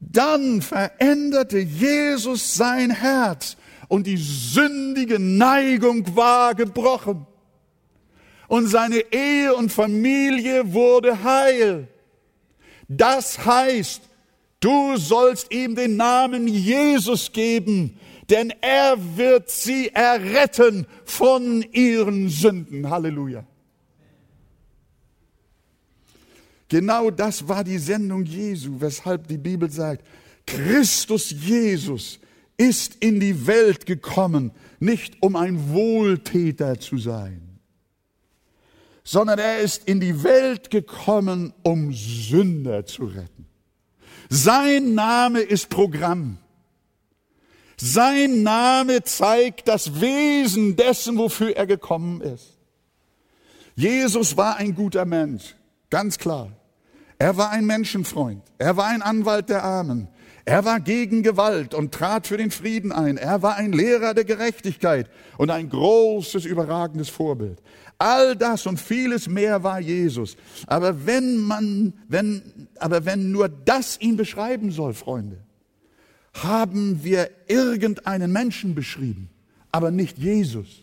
dann 0.00 0.62
veränderte 0.62 1.58
Jesus 1.58 2.54
sein 2.54 2.90
Herz 2.90 3.56
und 3.88 4.06
die 4.06 4.16
sündige 4.16 5.18
Neigung 5.18 6.16
war 6.16 6.54
gebrochen. 6.54 7.26
Und 8.48 8.66
seine 8.66 9.00
Ehe 9.12 9.54
und 9.54 9.70
Familie 9.70 10.72
wurde 10.72 11.22
heil. 11.22 11.88
Das 12.88 13.44
heißt, 13.44 14.02
Du 14.62 14.96
sollst 14.96 15.52
ihm 15.52 15.74
den 15.74 15.96
Namen 15.96 16.46
Jesus 16.46 17.32
geben, 17.32 17.98
denn 18.30 18.52
er 18.60 18.96
wird 19.16 19.50
sie 19.50 19.88
erretten 19.88 20.86
von 21.04 21.62
ihren 21.72 22.28
Sünden. 22.28 22.88
Halleluja. 22.88 23.44
Genau 26.68 27.10
das 27.10 27.48
war 27.48 27.64
die 27.64 27.76
Sendung 27.76 28.24
Jesu, 28.24 28.80
weshalb 28.80 29.26
die 29.26 29.36
Bibel 29.36 29.68
sagt, 29.68 30.06
Christus 30.46 31.32
Jesus 31.32 32.20
ist 32.56 32.94
in 33.00 33.18
die 33.18 33.44
Welt 33.48 33.84
gekommen, 33.84 34.52
nicht 34.78 35.20
um 35.20 35.34
ein 35.34 35.72
Wohltäter 35.72 36.78
zu 36.78 36.98
sein, 36.98 37.58
sondern 39.02 39.40
er 39.40 39.58
ist 39.58 39.88
in 39.88 39.98
die 39.98 40.22
Welt 40.22 40.70
gekommen, 40.70 41.52
um 41.64 41.92
Sünder 41.92 42.86
zu 42.86 43.06
retten. 43.06 43.31
Sein 44.34 44.94
Name 44.94 45.40
ist 45.40 45.68
Programm. 45.68 46.38
Sein 47.76 48.42
Name 48.42 49.02
zeigt 49.02 49.68
das 49.68 50.00
Wesen 50.00 50.74
dessen, 50.74 51.18
wofür 51.18 51.54
er 51.54 51.66
gekommen 51.66 52.22
ist. 52.22 52.56
Jesus 53.74 54.38
war 54.38 54.56
ein 54.56 54.74
guter 54.74 55.04
Mensch, 55.04 55.54
ganz 55.90 56.16
klar. 56.16 56.48
Er 57.18 57.36
war 57.36 57.50
ein 57.50 57.66
Menschenfreund. 57.66 58.42
Er 58.56 58.78
war 58.78 58.86
ein 58.86 59.02
Anwalt 59.02 59.50
der 59.50 59.64
Armen. 59.64 60.08
Er 60.46 60.64
war 60.64 60.80
gegen 60.80 61.22
Gewalt 61.22 61.74
und 61.74 61.92
trat 61.92 62.26
für 62.26 62.38
den 62.38 62.50
Frieden 62.50 62.90
ein. 62.90 63.18
Er 63.18 63.42
war 63.42 63.56
ein 63.56 63.74
Lehrer 63.74 64.14
der 64.14 64.24
Gerechtigkeit 64.24 65.10
und 65.36 65.50
ein 65.50 65.68
großes, 65.68 66.46
überragendes 66.46 67.10
Vorbild. 67.10 67.60
All 67.98 68.34
das 68.36 68.66
und 68.66 68.80
vieles 68.80 69.28
mehr 69.28 69.62
war 69.62 69.80
Jesus. 69.80 70.36
Aber 70.66 71.06
wenn 71.06 71.36
man, 71.36 71.92
wenn, 72.08 72.68
aber 72.78 73.04
wenn 73.04 73.30
nur 73.30 73.48
das 73.48 74.00
ihn 74.00 74.16
beschreiben 74.16 74.70
soll, 74.70 74.94
Freunde, 74.94 75.38
haben 76.34 77.04
wir 77.04 77.30
irgendeinen 77.46 78.32
Menschen 78.32 78.74
beschrieben, 78.74 79.30
aber 79.70 79.90
nicht 79.90 80.18
Jesus. 80.18 80.81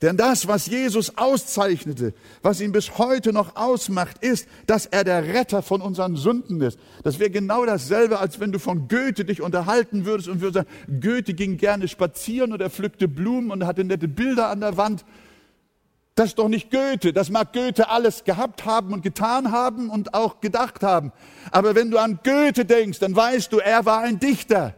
Denn 0.00 0.16
das, 0.16 0.46
was 0.46 0.66
Jesus 0.66 1.18
auszeichnete, 1.18 2.14
was 2.42 2.60
ihn 2.60 2.70
bis 2.70 2.98
heute 2.98 3.32
noch 3.32 3.56
ausmacht, 3.56 4.22
ist, 4.22 4.46
dass 4.66 4.86
er 4.86 5.02
der 5.02 5.34
Retter 5.34 5.60
von 5.62 5.80
unseren 5.80 6.16
Sünden 6.16 6.60
ist. 6.60 6.78
Das 7.02 7.18
wäre 7.18 7.30
genau 7.30 7.66
dasselbe, 7.66 8.20
als 8.20 8.38
wenn 8.38 8.52
du 8.52 8.60
von 8.60 8.86
Goethe 8.86 9.24
dich 9.24 9.42
unterhalten 9.42 10.04
würdest 10.04 10.28
und 10.28 10.40
würdest 10.40 10.66
sagen, 10.66 11.00
Goethe 11.00 11.34
ging 11.34 11.56
gerne 11.56 11.88
spazieren 11.88 12.52
oder 12.52 12.70
pflückte 12.70 13.08
Blumen 13.08 13.50
und 13.50 13.66
hatte 13.66 13.82
nette 13.82 14.06
Bilder 14.06 14.48
an 14.50 14.60
der 14.60 14.76
Wand 14.76 15.04
das 16.18 16.30
ist 16.30 16.38
doch 16.40 16.48
nicht 16.48 16.72
Goethe. 16.72 17.12
Das 17.12 17.30
mag 17.30 17.52
Goethe 17.52 17.90
alles 17.90 18.24
gehabt 18.24 18.64
haben 18.64 18.92
und 18.92 19.02
getan 19.02 19.52
haben 19.52 19.88
und 19.88 20.14
auch 20.14 20.40
gedacht 20.40 20.82
haben. 20.82 21.12
Aber 21.52 21.76
wenn 21.76 21.92
du 21.92 21.98
an 21.98 22.18
Goethe 22.24 22.64
denkst, 22.64 22.98
dann 22.98 23.14
weißt 23.14 23.52
du, 23.52 23.58
er 23.58 23.86
war 23.86 24.00
ein 24.00 24.18
Dichter. 24.18 24.74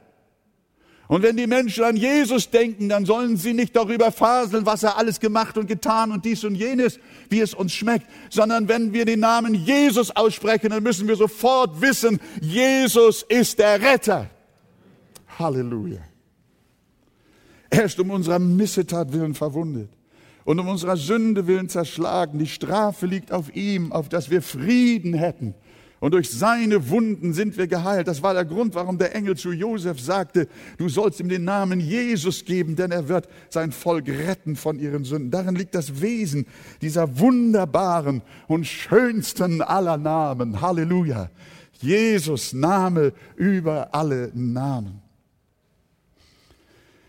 Und 1.11 1.25
wenn 1.25 1.37
die 1.37 1.49
Menschen 1.49 1.83
an 1.83 1.97
Jesus 1.97 2.51
denken, 2.51 2.89
dann 2.89 3.05
sollen 3.05 3.37
sie 3.37 3.53
nicht 3.53 3.75
darüber 3.75 4.13
faseln, 4.13 4.65
was 4.65 4.85
er 4.85 4.97
alles 4.97 5.19
gemacht 5.19 5.59
und 5.59 5.67
getan 5.67 6.13
und 6.13 6.25
dies 6.25 6.45
und 6.45 6.55
jenes, 6.55 7.01
wie 7.29 7.41
es 7.41 7.53
uns 7.53 7.73
schmeckt, 7.73 8.07
sondern 8.31 8.69
wenn 8.69 8.93
wir 8.93 9.05
den 9.05 9.19
Namen 9.19 9.53
Jesus 9.53 10.15
aussprechen, 10.15 10.71
dann 10.71 10.85
müssen 10.85 11.09
wir 11.09 11.17
sofort 11.17 11.81
wissen, 11.81 12.21
Jesus 12.41 13.25
ist 13.29 13.59
der 13.59 13.83
Retter. 13.83 14.31
Halleluja. 15.37 15.99
Er 17.71 17.87
ist 17.87 17.99
um 17.99 18.11
unserer 18.11 18.39
Missetat 18.39 19.13
willen 19.13 19.35
verwundet 19.35 19.91
und 20.45 20.61
um 20.61 20.69
unserer 20.69 20.97
Sünde 20.97 21.49
willen 21.49 21.69
zerschlagen. 21.69 22.39
Die 22.39 22.47
Strafe 22.47 23.07
liegt 23.07 23.33
auf 23.33 23.53
ihm, 23.57 23.91
auf 23.91 24.09
dass 24.09 24.31
wir 24.31 24.43
Frieden 24.43 25.15
hätten. 25.15 25.57
Und 26.01 26.15
durch 26.15 26.31
seine 26.31 26.89
Wunden 26.89 27.35
sind 27.35 27.59
wir 27.59 27.67
geheilt. 27.67 28.09
Das 28.09 28.23
war 28.23 28.33
der 28.33 28.47
Grund, 28.47 28.75
warum 28.75 28.97
der 28.97 29.15
Engel 29.15 29.37
zu 29.37 29.53
Josef 29.53 30.01
sagte, 30.01 30.49
du 30.79 30.89
sollst 30.89 31.21
ihm 31.21 31.29
den 31.29 31.45
Namen 31.45 31.79
Jesus 31.79 32.47
geben, 32.47 32.75
denn 32.75 32.91
er 32.91 33.09
wird 33.09 33.29
sein 33.51 33.71
Volk 33.71 34.09
retten 34.09 34.57
von 34.57 34.79
ihren 34.79 35.05
Sünden. 35.05 35.31
Darin 35.31 35.55
liegt 35.55 35.75
das 35.75 36.01
Wesen 36.01 36.47
dieser 36.81 37.19
wunderbaren 37.19 38.23
und 38.49 38.67
schönsten 38.67 39.61
aller 39.61 39.99
Namen. 39.99 40.63
Halleluja. 40.63 41.31
Jesus 41.83 42.55
Name 42.55 43.13
über 43.37 43.95
alle 43.95 44.31
Namen. 44.35 45.03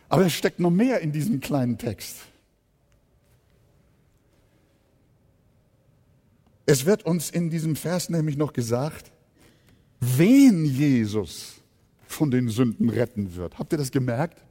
Aber 0.10 0.25
es 0.25 0.34
steckt 0.34 0.60
noch 0.60 0.69
mehr 0.69 0.99
in 0.99 1.13
diesem 1.13 1.39
kleinen 1.39 1.77
Text. 1.77 2.17
Es 6.65 6.86
wird 6.86 7.04
uns 7.04 7.30
in 7.30 7.50
diesem 7.50 7.76
Vers 7.76 8.10
nämlich 8.10 8.38
noch 8.38 8.54
gesagt, 8.54 9.12
wen 10.00 10.65
Jesus 10.65 11.62
von 12.08 12.30
den 12.30 12.50
Sünden 12.50 12.89
retten 12.89 13.36
wird. 13.36 13.58
Habt 13.58 13.71
ihr 13.71 13.78
das 13.78 13.91
gemerkt? 13.91 14.43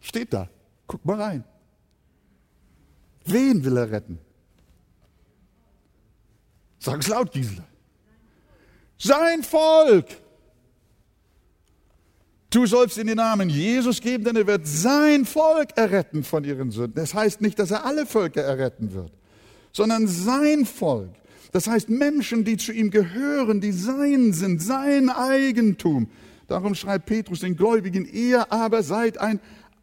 Steht 0.00 0.32
da. 0.32 0.48
Guck 0.86 1.04
mal 1.04 1.20
rein. 1.20 1.44
Wen 3.24 3.64
will 3.64 3.76
er 3.76 3.90
retten? 3.90 4.18
Sag 6.78 7.00
es 7.00 7.08
laut, 7.08 7.32
Gisela. 7.32 7.64
Sein 8.98 9.42
Volk. 9.42 10.06
Du 12.50 12.66
sollst 12.66 12.96
in 12.98 13.08
den 13.08 13.16
Namen 13.16 13.48
Jesus 13.50 14.00
geben, 14.00 14.24
denn 14.24 14.36
er 14.36 14.46
wird 14.46 14.66
sein 14.66 15.24
Volk 15.24 15.76
erretten 15.76 16.22
von 16.22 16.44
ihren 16.44 16.70
Sünden. 16.70 16.94
Das 16.94 17.12
heißt 17.12 17.40
nicht, 17.40 17.58
dass 17.58 17.72
er 17.72 17.84
alle 17.84 18.06
Völker 18.06 18.42
erretten 18.42 18.92
wird 18.92 19.12
sondern 19.76 20.08
sein 20.08 20.64
Volk. 20.64 21.10
Das 21.52 21.66
heißt 21.66 21.90
Menschen, 21.90 22.44
die 22.44 22.56
zu 22.56 22.72
ihm 22.72 22.90
gehören, 22.90 23.60
die 23.60 23.72
sein 23.72 24.32
sind, 24.32 24.62
sein 24.62 25.10
Eigentum. 25.10 26.08
Darum 26.48 26.74
schreibt 26.74 27.04
Petrus 27.04 27.40
den 27.40 27.56
Gläubigen, 27.56 28.06
ihr 28.06 28.50
aber 28.50 28.82
seid 28.82 29.18
ein 29.18 29.38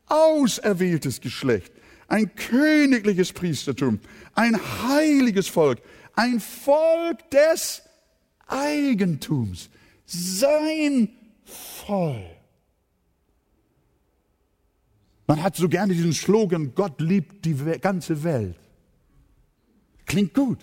auserwähltes 0.08 1.22
Geschlecht, 1.22 1.72
ein 2.08 2.34
königliches 2.34 3.34
Priestertum, 3.34 4.00
ein 4.34 4.60
heiliges 4.88 5.48
Volk, 5.48 5.80
ein 6.16 6.40
Volk 6.40 7.30
des 7.30 7.84
Eigentums, 8.48 9.70
sein 10.08 11.10
Volk. 11.86 12.18
Man 15.28 15.44
hat 15.44 15.56
so 15.56 15.70
gerne 15.70 15.94
diesen 15.94 16.14
Slogan, 16.14 16.74
Gott 16.74 17.00
liebt 17.00 17.46
die 17.46 17.54
ganze 17.80 18.24
Welt. 18.24 18.63
Klingt 20.14 20.36
gut. 20.36 20.60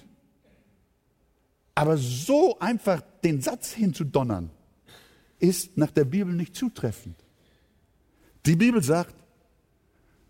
Aber 1.75 1.97
so 1.97 2.57
einfach 2.61 3.03
den 3.25 3.41
Satz 3.41 3.73
hinzudonnern, 3.73 4.49
ist 5.41 5.77
nach 5.77 5.91
der 5.91 6.05
Bibel 6.05 6.33
nicht 6.33 6.55
zutreffend. 6.55 7.17
Die 8.47 8.55
Bibel 8.55 8.81
sagt, 8.81 9.17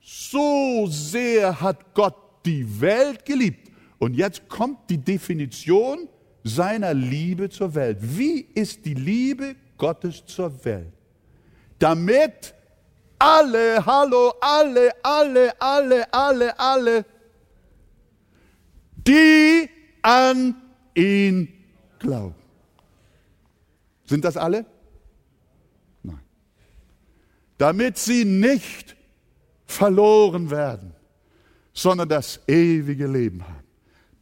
so 0.00 0.86
sehr 0.88 1.60
hat 1.60 1.92
Gott 1.92 2.16
die 2.46 2.80
Welt 2.80 3.26
geliebt. 3.26 3.70
Und 3.98 4.14
jetzt 4.14 4.48
kommt 4.48 4.88
die 4.88 4.96
Definition 4.96 6.08
seiner 6.42 6.94
Liebe 6.94 7.50
zur 7.50 7.74
Welt. 7.74 7.98
Wie 8.00 8.40
ist 8.54 8.86
die 8.86 8.94
Liebe 8.94 9.54
Gottes 9.76 10.24
zur 10.24 10.64
Welt? 10.64 10.94
Damit 11.78 12.54
alle, 13.18 13.84
hallo, 13.84 14.32
alle, 14.40 14.90
alle, 15.02 15.60
alle, 15.60 16.10
alle, 16.10 16.58
alle, 16.58 17.04
die 19.06 19.68
an 20.02 20.54
ihn 20.94 21.48
glauben. 21.98 22.34
Sind 24.06 24.24
das 24.24 24.36
alle? 24.36 24.66
Nein. 26.02 26.20
Damit 27.58 27.98
sie 27.98 28.24
nicht 28.24 28.96
verloren 29.66 30.50
werden, 30.50 30.92
sondern 31.72 32.08
das 32.08 32.40
ewige 32.48 33.06
Leben 33.06 33.42
haben. 33.42 33.64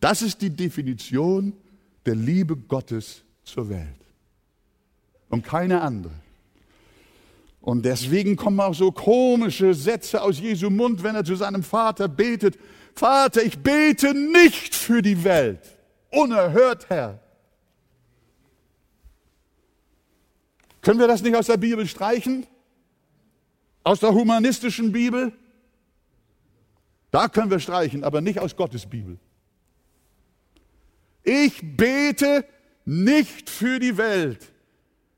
Das 0.00 0.22
ist 0.22 0.40
die 0.42 0.50
Definition 0.50 1.54
der 2.04 2.14
Liebe 2.14 2.56
Gottes 2.56 3.22
zur 3.44 3.68
Welt. 3.68 3.88
Und 5.28 5.44
keine 5.44 5.80
andere. 5.80 6.12
Und 7.60 7.84
deswegen 7.84 8.36
kommen 8.36 8.60
auch 8.60 8.74
so 8.74 8.92
komische 8.92 9.74
Sätze 9.74 10.22
aus 10.22 10.38
Jesu 10.38 10.70
Mund, 10.70 11.02
wenn 11.02 11.14
er 11.14 11.24
zu 11.24 11.34
seinem 11.34 11.62
Vater 11.62 12.08
betet. 12.08 12.58
Vater, 12.98 13.44
ich 13.44 13.60
bete 13.60 14.12
nicht 14.12 14.74
für 14.74 15.02
die 15.02 15.22
Welt. 15.22 15.60
Unerhört, 16.10 16.90
Herr. 16.90 17.20
Können 20.82 20.98
wir 20.98 21.06
das 21.06 21.22
nicht 21.22 21.36
aus 21.36 21.46
der 21.46 21.58
Bibel 21.58 21.86
streichen? 21.86 22.44
Aus 23.84 24.00
der 24.00 24.12
humanistischen 24.12 24.90
Bibel? 24.90 25.32
Da 27.12 27.28
können 27.28 27.52
wir 27.52 27.60
streichen, 27.60 28.02
aber 28.02 28.20
nicht 28.20 28.40
aus 28.40 28.56
Gottes 28.56 28.84
Bibel. 28.84 29.16
Ich 31.22 31.76
bete 31.76 32.44
nicht 32.84 33.48
für 33.48 33.78
die 33.78 33.96
Welt, 33.96 34.52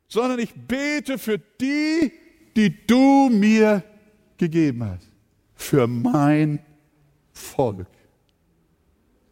sondern 0.07 0.39
ich 0.39 0.53
bete 0.53 1.17
für 1.17 1.39
die, 1.39 2.13
die 2.57 2.87
du 2.87 3.31
mir 3.31 3.83
gegeben 4.37 4.85
hast. 4.85 5.11
Für 5.55 5.87
mein 5.87 6.59
Volk. 7.41 7.87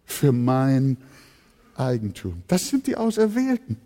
Für 0.05 0.33
mein 0.33 0.97
Eigentum. 1.77 2.43
Das 2.49 2.69
sind 2.69 2.87
die 2.87 2.97
Auserwählten. 2.97 3.77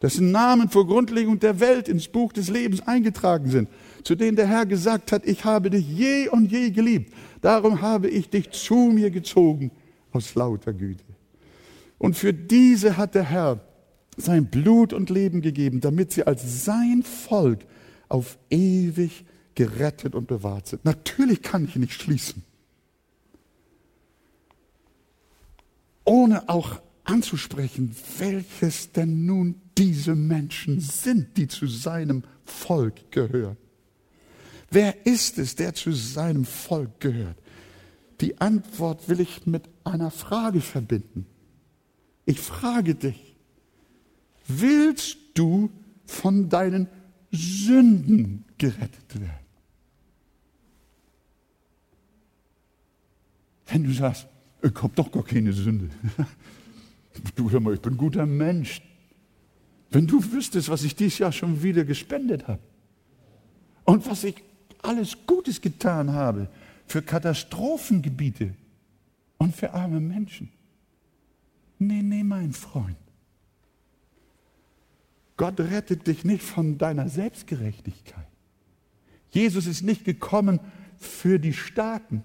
Das 0.00 0.14
sind 0.14 0.32
Namen 0.32 0.68
vor 0.68 0.84
Grundlegung 0.86 1.38
der 1.38 1.60
Welt 1.60 1.88
ins 1.88 2.08
Buch 2.08 2.32
des 2.32 2.48
Lebens 2.48 2.80
eingetragen 2.80 3.48
sind, 3.48 3.68
zu 4.02 4.16
denen 4.16 4.36
der 4.36 4.48
Herr 4.48 4.66
gesagt 4.66 5.12
hat, 5.12 5.24
ich 5.24 5.44
habe 5.44 5.70
dich 5.70 5.88
je 5.88 6.28
und 6.28 6.50
je 6.50 6.70
geliebt. 6.70 7.14
Darum 7.40 7.80
habe 7.82 8.08
ich 8.08 8.28
dich 8.28 8.50
zu 8.50 8.74
mir 8.74 9.12
gezogen 9.12 9.70
aus 10.10 10.34
lauter 10.34 10.72
Güte. 10.72 11.04
Und 11.98 12.16
für 12.16 12.34
diese 12.34 12.96
hat 12.96 13.14
der 13.14 13.22
Herr 13.22 13.60
sein 14.16 14.46
Blut 14.46 14.92
und 14.92 15.08
Leben 15.08 15.40
gegeben, 15.40 15.80
damit 15.80 16.10
sie 16.10 16.24
als 16.24 16.64
sein 16.64 17.04
Volk 17.04 17.60
auf 18.08 18.38
ewig 18.50 19.24
gerettet 19.54 20.16
und 20.16 20.26
bewahrt 20.26 20.66
sind. 20.66 20.84
Natürlich 20.84 21.42
kann 21.42 21.64
ich 21.64 21.76
nicht 21.76 21.92
schließen, 21.92 22.42
ohne 26.04 26.48
auch 26.48 26.80
anzusprechen, 27.04 27.94
welches 28.18 28.92
denn 28.92 29.26
nun 29.26 29.60
diese 29.76 30.14
Menschen 30.14 30.80
sind, 30.80 31.36
die 31.36 31.48
zu 31.48 31.66
seinem 31.66 32.22
Volk 32.44 33.10
gehören. 33.10 33.56
Wer 34.70 35.06
ist 35.06 35.38
es, 35.38 35.54
der 35.54 35.74
zu 35.74 35.92
seinem 35.92 36.44
Volk 36.44 37.00
gehört? 37.00 37.36
Die 38.20 38.40
Antwort 38.40 39.08
will 39.08 39.20
ich 39.20 39.46
mit 39.46 39.68
einer 39.84 40.10
Frage 40.10 40.60
verbinden. 40.60 41.26
Ich 42.24 42.40
frage 42.40 42.94
dich, 42.94 43.36
willst 44.46 45.18
du 45.34 45.70
von 46.06 46.48
deinen 46.48 46.88
Sünden 47.32 48.44
gerettet 48.58 49.20
werden? 49.20 49.42
Wenn 53.66 53.84
du 53.84 53.92
sagst, 53.92 54.28
ich 54.62 54.82
habe 54.82 54.92
doch 54.94 55.10
gar 55.10 55.24
keine 55.24 55.52
Sünde. 55.52 55.90
Du 57.34 57.50
hör 57.50 57.60
mal, 57.60 57.74
ich 57.74 57.80
bin 57.80 57.92
ein 57.92 57.98
guter 57.98 58.24
Mensch. 58.24 58.80
Wenn 59.90 60.06
du 60.06 60.32
wüsstest, 60.32 60.70
was 60.70 60.82
ich 60.82 60.96
dieses 60.96 61.18
Jahr 61.18 61.30
schon 61.30 61.62
wieder 61.62 61.84
gespendet 61.84 62.48
habe 62.48 62.62
und 63.84 64.06
was 64.06 64.24
ich 64.24 64.42
alles 64.80 65.18
Gutes 65.26 65.60
getan 65.60 66.14
habe 66.14 66.48
für 66.86 67.02
Katastrophengebiete 67.02 68.54
und 69.36 69.54
für 69.54 69.74
arme 69.74 70.00
Menschen. 70.00 70.48
Nee, 71.78 72.02
nee, 72.02 72.24
mein 72.24 72.52
Freund. 72.54 72.96
Gott 75.36 75.60
rettet 75.60 76.06
dich 76.06 76.24
nicht 76.24 76.42
von 76.42 76.78
deiner 76.78 77.08
Selbstgerechtigkeit. 77.10 78.26
Jesus 79.30 79.66
ist 79.66 79.82
nicht 79.82 80.04
gekommen 80.04 80.60
für 80.96 81.38
die 81.38 81.52
Starken. 81.52 82.22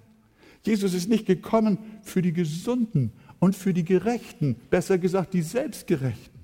Jesus 0.63 0.93
ist 0.93 1.07
nicht 1.09 1.25
gekommen 1.25 1.79
für 2.07 2.21
die 2.21 2.33
Gesunden 2.33 3.11
und 3.39 3.55
für 3.55 3.73
die 3.73 3.85
Gerechten, 3.85 4.55
besser 4.69 4.97
gesagt 4.97 5.33
die 5.33 5.41
Selbstgerechten, 5.41 6.39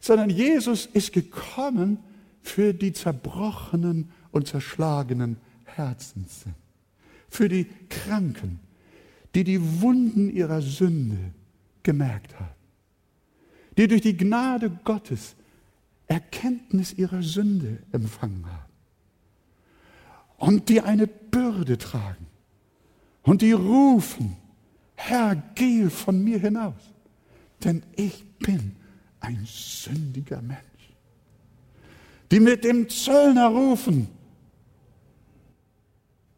sondern 0.00 0.30
Jesus 0.30 0.86
ist 0.86 1.12
gekommen 1.12 1.98
für 2.40 2.74
die 2.74 2.92
zerbrochenen 2.92 4.10
und 4.30 4.48
zerschlagenen 4.48 5.36
Herzens. 5.64 6.42
Sind, 6.42 6.54
für 7.28 7.48
die 7.48 7.66
Kranken, 7.88 8.60
die 9.34 9.44
die 9.44 9.80
Wunden 9.80 10.28
ihrer 10.28 10.60
Sünde 10.60 11.16
gemerkt 11.82 12.38
haben, 12.38 12.54
die 13.78 13.88
durch 13.88 14.02
die 14.02 14.16
Gnade 14.16 14.70
Gottes 14.84 15.34
Erkenntnis 16.06 16.92
ihrer 16.92 17.22
Sünde 17.22 17.78
empfangen 17.90 18.44
haben. 18.44 18.72
Und 20.36 20.68
die 20.68 20.80
eine 20.80 21.06
Bürde 21.06 21.78
tragen. 21.78 22.26
Und 23.22 23.40
die 23.40 23.52
rufen, 23.52 24.36
Herr, 25.04 25.34
gehe 25.56 25.90
von 25.90 26.22
mir 26.22 26.38
hinaus, 26.38 26.80
denn 27.64 27.82
ich 27.96 28.24
bin 28.38 28.76
ein 29.18 29.44
sündiger 29.44 30.40
Mensch. 30.40 30.60
Die 32.30 32.38
mit 32.38 32.62
dem 32.62 32.88
Zöllner 32.88 33.48
rufen, 33.48 34.06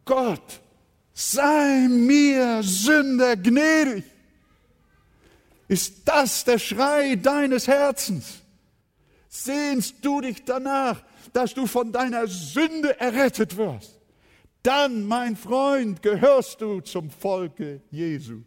Gott, 0.03 0.61
sei 1.13 1.87
mir 1.87 2.63
Sünder 2.63 3.37
gnädig. 3.37 4.03
Ist 5.67 6.07
das 6.07 6.43
der 6.43 6.57
Schrei 6.57 7.15
deines 7.15 7.67
Herzens? 7.67 8.41
Sehnst 9.29 10.03
du 10.03 10.21
dich 10.21 10.43
danach, 10.43 11.03
dass 11.33 11.53
du 11.53 11.67
von 11.67 11.91
deiner 11.91 12.25
Sünde 12.25 12.99
errettet 12.99 13.57
wirst? 13.57 13.99
Dann, 14.63 15.05
mein 15.05 15.35
Freund, 15.35 16.01
gehörst 16.01 16.61
du 16.61 16.81
zum 16.81 17.11
Volke 17.11 17.81
Jesu. 17.91 18.41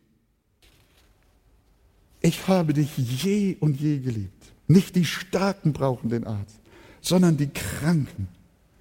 Ich 2.21 2.49
habe 2.49 2.75
dich 2.75 2.97
je 2.97 3.57
und 3.61 3.81
je 3.81 3.99
geliebt. 3.99 4.53
Nicht 4.67 4.97
die 4.97 5.05
Starken 5.05 5.73
brauchen 5.73 6.11
den 6.11 6.25
Arzt, 6.25 6.57
sondern 7.01 7.37
die 7.37 7.49
Kranken. 7.49 8.29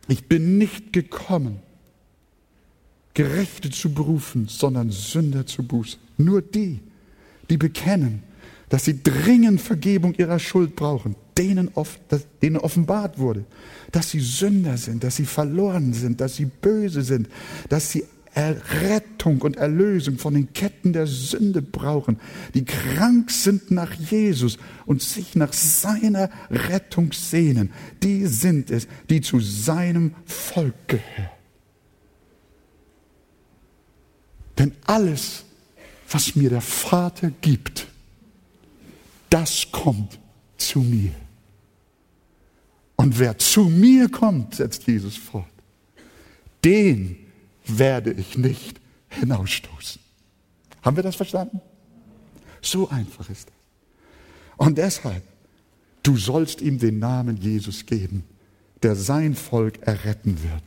Ich 0.07 0.27
bin 0.27 0.57
nicht 0.57 0.91
gekommen, 0.93 1.59
Gerechte 3.13 3.71
zu 3.71 3.93
berufen, 3.93 4.47
sondern 4.47 4.91
Sünder 4.91 5.45
zu 5.45 5.63
bußen. 5.63 5.99
Nur 6.17 6.41
die, 6.41 6.79
die 7.49 7.57
bekennen, 7.57 8.21
dass 8.69 8.85
sie 8.85 9.01
dringend 9.01 9.61
Vergebung 9.61 10.13
ihrer 10.15 10.39
Schuld 10.39 10.75
brauchen, 10.75 11.15
denen, 11.37 11.69
oft, 11.73 11.99
denen 12.41 12.57
offenbart 12.57 13.17
wurde, 13.17 13.45
dass 13.91 14.11
sie 14.11 14.19
Sünder 14.19 14.77
sind, 14.77 15.03
dass 15.03 15.15
sie 15.15 15.25
verloren 15.25 15.93
sind, 15.93 16.19
dass 16.19 16.35
sie 16.35 16.45
böse 16.45 17.01
sind, 17.01 17.29
dass 17.69 17.91
sie 17.91 18.03
Errettung 18.37 19.41
und 19.41 19.57
Erlösung 19.57 20.19
von 20.19 20.35
den 20.35 20.53
Ketten 20.53 20.93
der 20.93 21.07
Sünde 21.07 21.63
brauchen, 21.63 22.19
die 22.53 22.65
krank 22.65 23.31
sind 23.31 23.71
nach 23.71 23.91
Jesus 23.95 24.59
und 24.85 25.01
sich 25.01 25.35
nach 25.35 25.53
seiner 25.53 26.29
Rettung 26.51 27.13
sehnen, 27.13 27.71
die 28.03 28.27
sind 28.27 28.69
es, 28.69 28.87
die 29.09 29.21
zu 29.21 29.39
seinem 29.39 30.13
Volk 30.25 30.75
gehören. 30.87 31.31
Denn 34.59 34.73
alles, 34.85 35.43
was 36.07 36.35
mir 36.35 36.51
der 36.51 36.61
Vater 36.61 37.31
gibt, 37.41 37.87
das 39.31 39.65
kommt 39.71 40.19
zu 40.57 40.81
mir. 40.81 41.15
Und 42.97 43.17
wer 43.17 43.35
zu 43.39 43.63
mir 43.63 44.09
kommt, 44.09 44.53
setzt 44.53 44.85
Jesus 44.85 45.17
fort, 45.17 45.47
den 46.63 47.26
werde 47.67 48.11
ich 48.11 48.37
nicht 48.37 48.79
hinausstoßen. 49.09 50.01
Haben 50.81 50.95
wir 50.95 51.03
das 51.03 51.15
verstanden? 51.15 51.61
So 52.61 52.89
einfach 52.89 53.29
ist 53.29 53.47
das. 53.47 53.55
Und 54.57 54.77
deshalb 54.77 55.23
Du 56.07 56.15
sollst 56.15 56.61
ihm 56.61 56.79
den 56.79 56.99
Namen 56.99 57.35
Jesus 57.35 57.85
geben, 57.85 58.23
der 58.81 58.95
sein 58.95 59.35
Volk 59.35 59.85
erretten 59.85 60.41
wird 60.41 60.63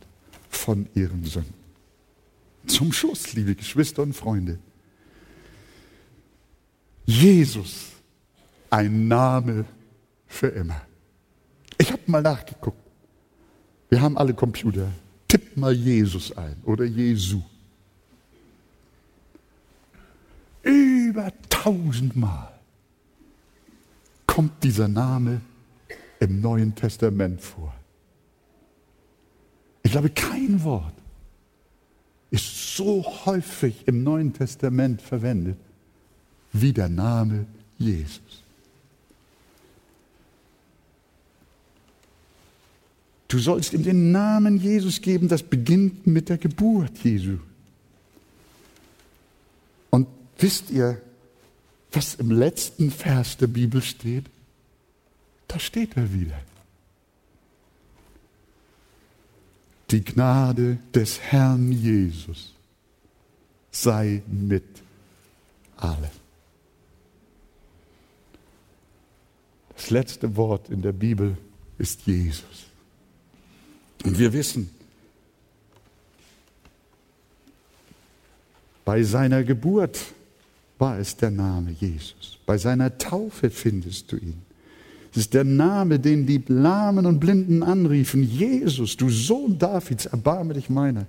von 0.51 0.87
ihren 0.95 1.25
Sünden. 1.25 1.55
Zum 2.67 2.93
Schluss, 2.93 3.33
liebe 3.33 3.55
Geschwister 3.55 4.03
und 4.03 4.13
Freunde, 4.13 4.59
Jesus, 7.07 7.87
ein 8.69 9.09
Name 9.09 9.65
für 10.27 10.49
immer. 10.49 10.83
Ich 11.79 11.91
habe 11.91 12.03
mal 12.05 12.21
nachgeguckt. 12.21 12.77
Wir 13.89 14.03
haben 14.03 14.19
alle 14.19 14.35
Computer. 14.35 14.89
Tipp 15.31 15.57
mal 15.57 15.73
Jesus 15.73 16.37
ein 16.37 16.57
oder 16.65 16.85
Jesu. 16.85 17.41
Über 20.65 21.33
tausendmal 21.49 22.53
kommt 24.27 24.65
dieser 24.65 24.89
Name 24.89 25.41
im 26.19 26.41
Neuen 26.41 26.75
Testament 26.75 27.41
vor. 27.41 27.73
Ich 29.85 29.93
glaube, 29.93 30.11
kein 30.11 30.65
Wort 30.65 30.95
ist 32.33 32.77
so 32.77 33.05
häufig 33.25 33.87
im 33.87 34.03
Neuen 34.03 34.33
Testament 34.33 35.01
verwendet 35.01 35.59
wie 36.53 36.73
der 36.73 36.89
Name 36.89 37.47
Jesus. 37.79 38.43
Du 43.31 43.39
sollst 43.39 43.73
ihm 43.75 43.85
den 43.85 44.11
Namen 44.11 44.59
Jesus 44.59 45.01
geben, 45.01 45.29
das 45.29 45.45
beginnt 45.45 46.05
mit 46.05 46.29
der 46.29 46.37
Geburt 46.37 46.99
Jesu. 46.99 47.39
Und 49.91 50.09
wisst 50.37 50.69
ihr, 50.71 51.01
was 51.93 52.17
im 52.17 52.33
letzten 52.33 52.91
Vers 52.91 53.37
der 53.37 53.47
Bibel 53.47 53.83
steht? 53.83 54.25
Da 55.47 55.61
steht 55.61 55.97
er 55.97 56.13
wieder. 56.13 56.41
Die 59.93 60.05
Gnade 60.05 60.79
des 60.93 61.21
Herrn 61.21 61.71
Jesus 61.71 62.53
sei 63.71 64.25
mit 64.27 64.65
allen. 65.77 66.11
Das 69.77 69.91
letzte 69.91 70.35
Wort 70.35 70.69
in 70.69 70.83
der 70.83 70.93
Bibel 70.93 71.37
ist 71.79 72.09
Jesus. 72.09 72.70
Und 74.05 74.19
wir 74.19 74.33
wissen, 74.33 74.71
bei 78.85 79.03
seiner 79.03 79.45
Geburt 79.45 79.99
war 80.79 80.99
es 80.99 81.17
der 81.17 81.31
Name 81.31 81.73
Jesus. 81.79 82.39
Bei 82.47 82.57
seiner 82.57 82.97
Taufe 82.97 83.51
findest 83.51 84.11
du 84.13 84.17
ihn. 84.17 84.43
Es 85.13 85.19
ist 85.19 85.35
der 85.35 85.45
Name, 85.45 85.99
den 85.99 86.25
die 86.25 86.43
Lahmen 86.47 87.05
und 87.05 87.19
Blinden 87.21 87.63
anriefen. 87.63 88.23
Jesus, 88.23 88.97
du 88.97 89.11
Sohn 89.11 89.59
Davids, 89.59 90.07
erbarme 90.07 90.55
dich 90.55 90.71
meiner. 90.71 91.07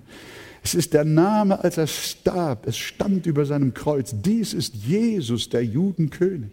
Es 0.62 0.74
ist 0.74 0.92
der 0.92 1.04
Name, 1.04 1.62
als 1.62 1.76
er 1.78 1.86
starb. 1.86 2.66
Es 2.66 2.76
stand 2.76 3.26
über 3.26 3.46
seinem 3.46 3.74
Kreuz. 3.74 4.14
Dies 4.14 4.54
ist 4.54 4.74
Jesus, 4.74 5.48
der 5.48 5.64
Judenkönig. 5.64 6.50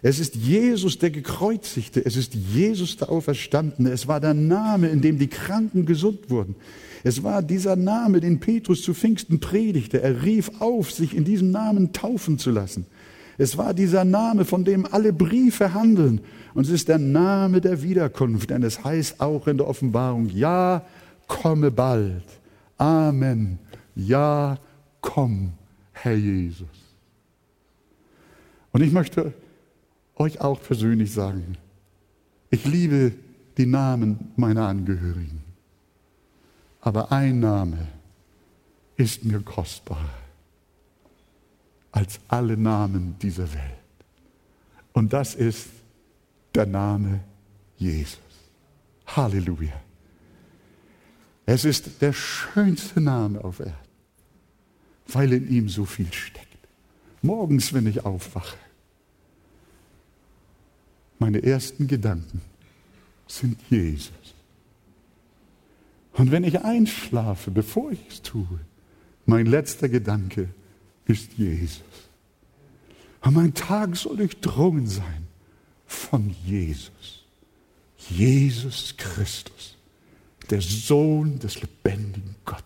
Es 0.00 0.20
ist 0.20 0.36
Jesus, 0.36 0.98
der 0.98 1.10
Gekreuzigte. 1.10 2.04
Es 2.04 2.16
ist 2.16 2.34
Jesus, 2.34 2.96
der 2.96 3.10
Auferstandene. 3.10 3.90
Es 3.90 4.06
war 4.06 4.20
der 4.20 4.34
Name, 4.34 4.88
in 4.88 5.00
dem 5.00 5.18
die 5.18 5.28
Kranken 5.28 5.86
gesund 5.86 6.30
wurden. 6.30 6.54
Es 7.02 7.22
war 7.22 7.42
dieser 7.42 7.76
Name, 7.76 8.20
den 8.20 8.38
Petrus 8.38 8.82
zu 8.82 8.94
Pfingsten 8.94 9.40
predigte. 9.40 10.00
Er 10.00 10.22
rief 10.22 10.50
auf, 10.60 10.92
sich 10.92 11.16
in 11.16 11.24
diesem 11.24 11.50
Namen 11.50 11.92
taufen 11.92 12.38
zu 12.38 12.50
lassen. 12.50 12.86
Es 13.38 13.56
war 13.56 13.74
dieser 13.74 14.04
Name, 14.04 14.44
von 14.44 14.64
dem 14.64 14.86
alle 14.86 15.12
Briefe 15.12 15.74
handeln. 15.74 16.20
Und 16.54 16.66
es 16.66 16.70
ist 16.70 16.88
der 16.88 16.98
Name 16.98 17.60
der 17.60 17.82
Wiederkunft. 17.82 18.50
Denn 18.50 18.62
es 18.62 18.84
heißt 18.84 19.20
auch 19.20 19.46
in 19.48 19.58
der 19.58 19.68
Offenbarung, 19.68 20.28
ja, 20.28 20.84
komme 21.26 21.70
bald. 21.70 22.24
Amen. 22.76 23.58
Ja, 23.94 24.58
komm, 25.00 25.52
Herr 25.92 26.14
Jesus. 26.14 26.68
Und 28.72 28.82
ich 28.82 28.92
möchte 28.92 29.32
euch 30.18 30.40
auch 30.40 30.60
persönlich 30.60 31.12
sagen, 31.12 31.56
ich 32.50 32.64
liebe 32.64 33.12
die 33.56 33.66
Namen 33.66 34.32
meiner 34.36 34.68
Angehörigen. 34.68 35.42
Aber 36.80 37.12
ein 37.12 37.40
Name 37.40 37.88
ist 38.96 39.24
mir 39.24 39.40
kostbarer 39.40 40.14
als 41.92 42.20
alle 42.28 42.56
Namen 42.56 43.16
dieser 43.20 43.52
Welt. 43.52 43.78
Und 44.92 45.12
das 45.12 45.34
ist 45.34 45.68
der 46.54 46.66
Name 46.66 47.20
Jesus. 47.76 48.18
Halleluja. 49.06 49.80
Es 51.46 51.64
ist 51.64 52.02
der 52.02 52.12
schönste 52.12 53.00
Name 53.00 53.42
auf 53.42 53.60
Erden, 53.60 53.72
weil 55.08 55.32
in 55.32 55.48
ihm 55.48 55.68
so 55.68 55.84
viel 55.84 56.12
steckt. 56.12 56.46
Morgens, 57.22 57.72
wenn 57.72 57.86
ich 57.86 58.04
aufwache, 58.04 58.58
meine 61.18 61.42
ersten 61.42 61.86
Gedanken 61.86 62.40
sind 63.26 63.58
Jesus. 63.70 64.12
Und 66.14 66.30
wenn 66.30 66.44
ich 66.44 66.60
einschlafe, 66.60 67.50
bevor 67.50 67.92
ich 67.92 68.00
es 68.08 68.22
tue, 68.22 68.60
mein 69.26 69.46
letzter 69.46 69.88
Gedanke 69.88 70.48
ist 71.06 71.34
Jesus. 71.34 71.82
Und 73.20 73.34
mein 73.34 73.54
Tag 73.54 73.96
soll 73.96 74.16
durchdrungen 74.16 74.86
sein 74.86 75.26
von 75.86 76.34
Jesus. 76.44 77.24
Jesus 78.08 78.94
Christus, 78.96 79.76
der 80.50 80.60
Sohn 80.60 81.38
des 81.38 81.60
lebendigen 81.60 82.36
Gottes. 82.44 82.64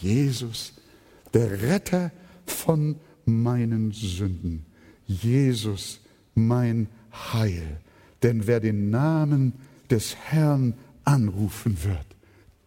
Jesus, 0.00 0.74
der 1.34 1.62
Retter 1.62 2.10
von 2.46 2.96
meinen 3.24 3.92
Sünden. 3.92 4.64
Jesus, 5.06 6.00
mein 6.34 6.88
Heil. 7.12 7.80
Denn 8.22 8.46
wer 8.46 8.60
den 8.60 8.90
Namen 8.90 9.54
des 9.90 10.16
Herrn 10.16 10.74
anrufen 11.04 11.82
wird, 11.84 12.06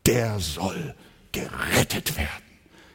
der 0.05 0.39
soll 0.39 0.95
gerettet 1.31 2.17
werden. 2.17 2.29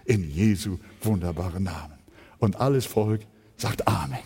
In 0.05 0.31
Jesu 0.31 0.79
wunderbaren 1.03 1.65
Namen. 1.65 1.99
Und 2.39 2.57
alles 2.57 2.87
Volk 2.87 3.23
sagt 3.57 3.87
Amen. 3.87 4.19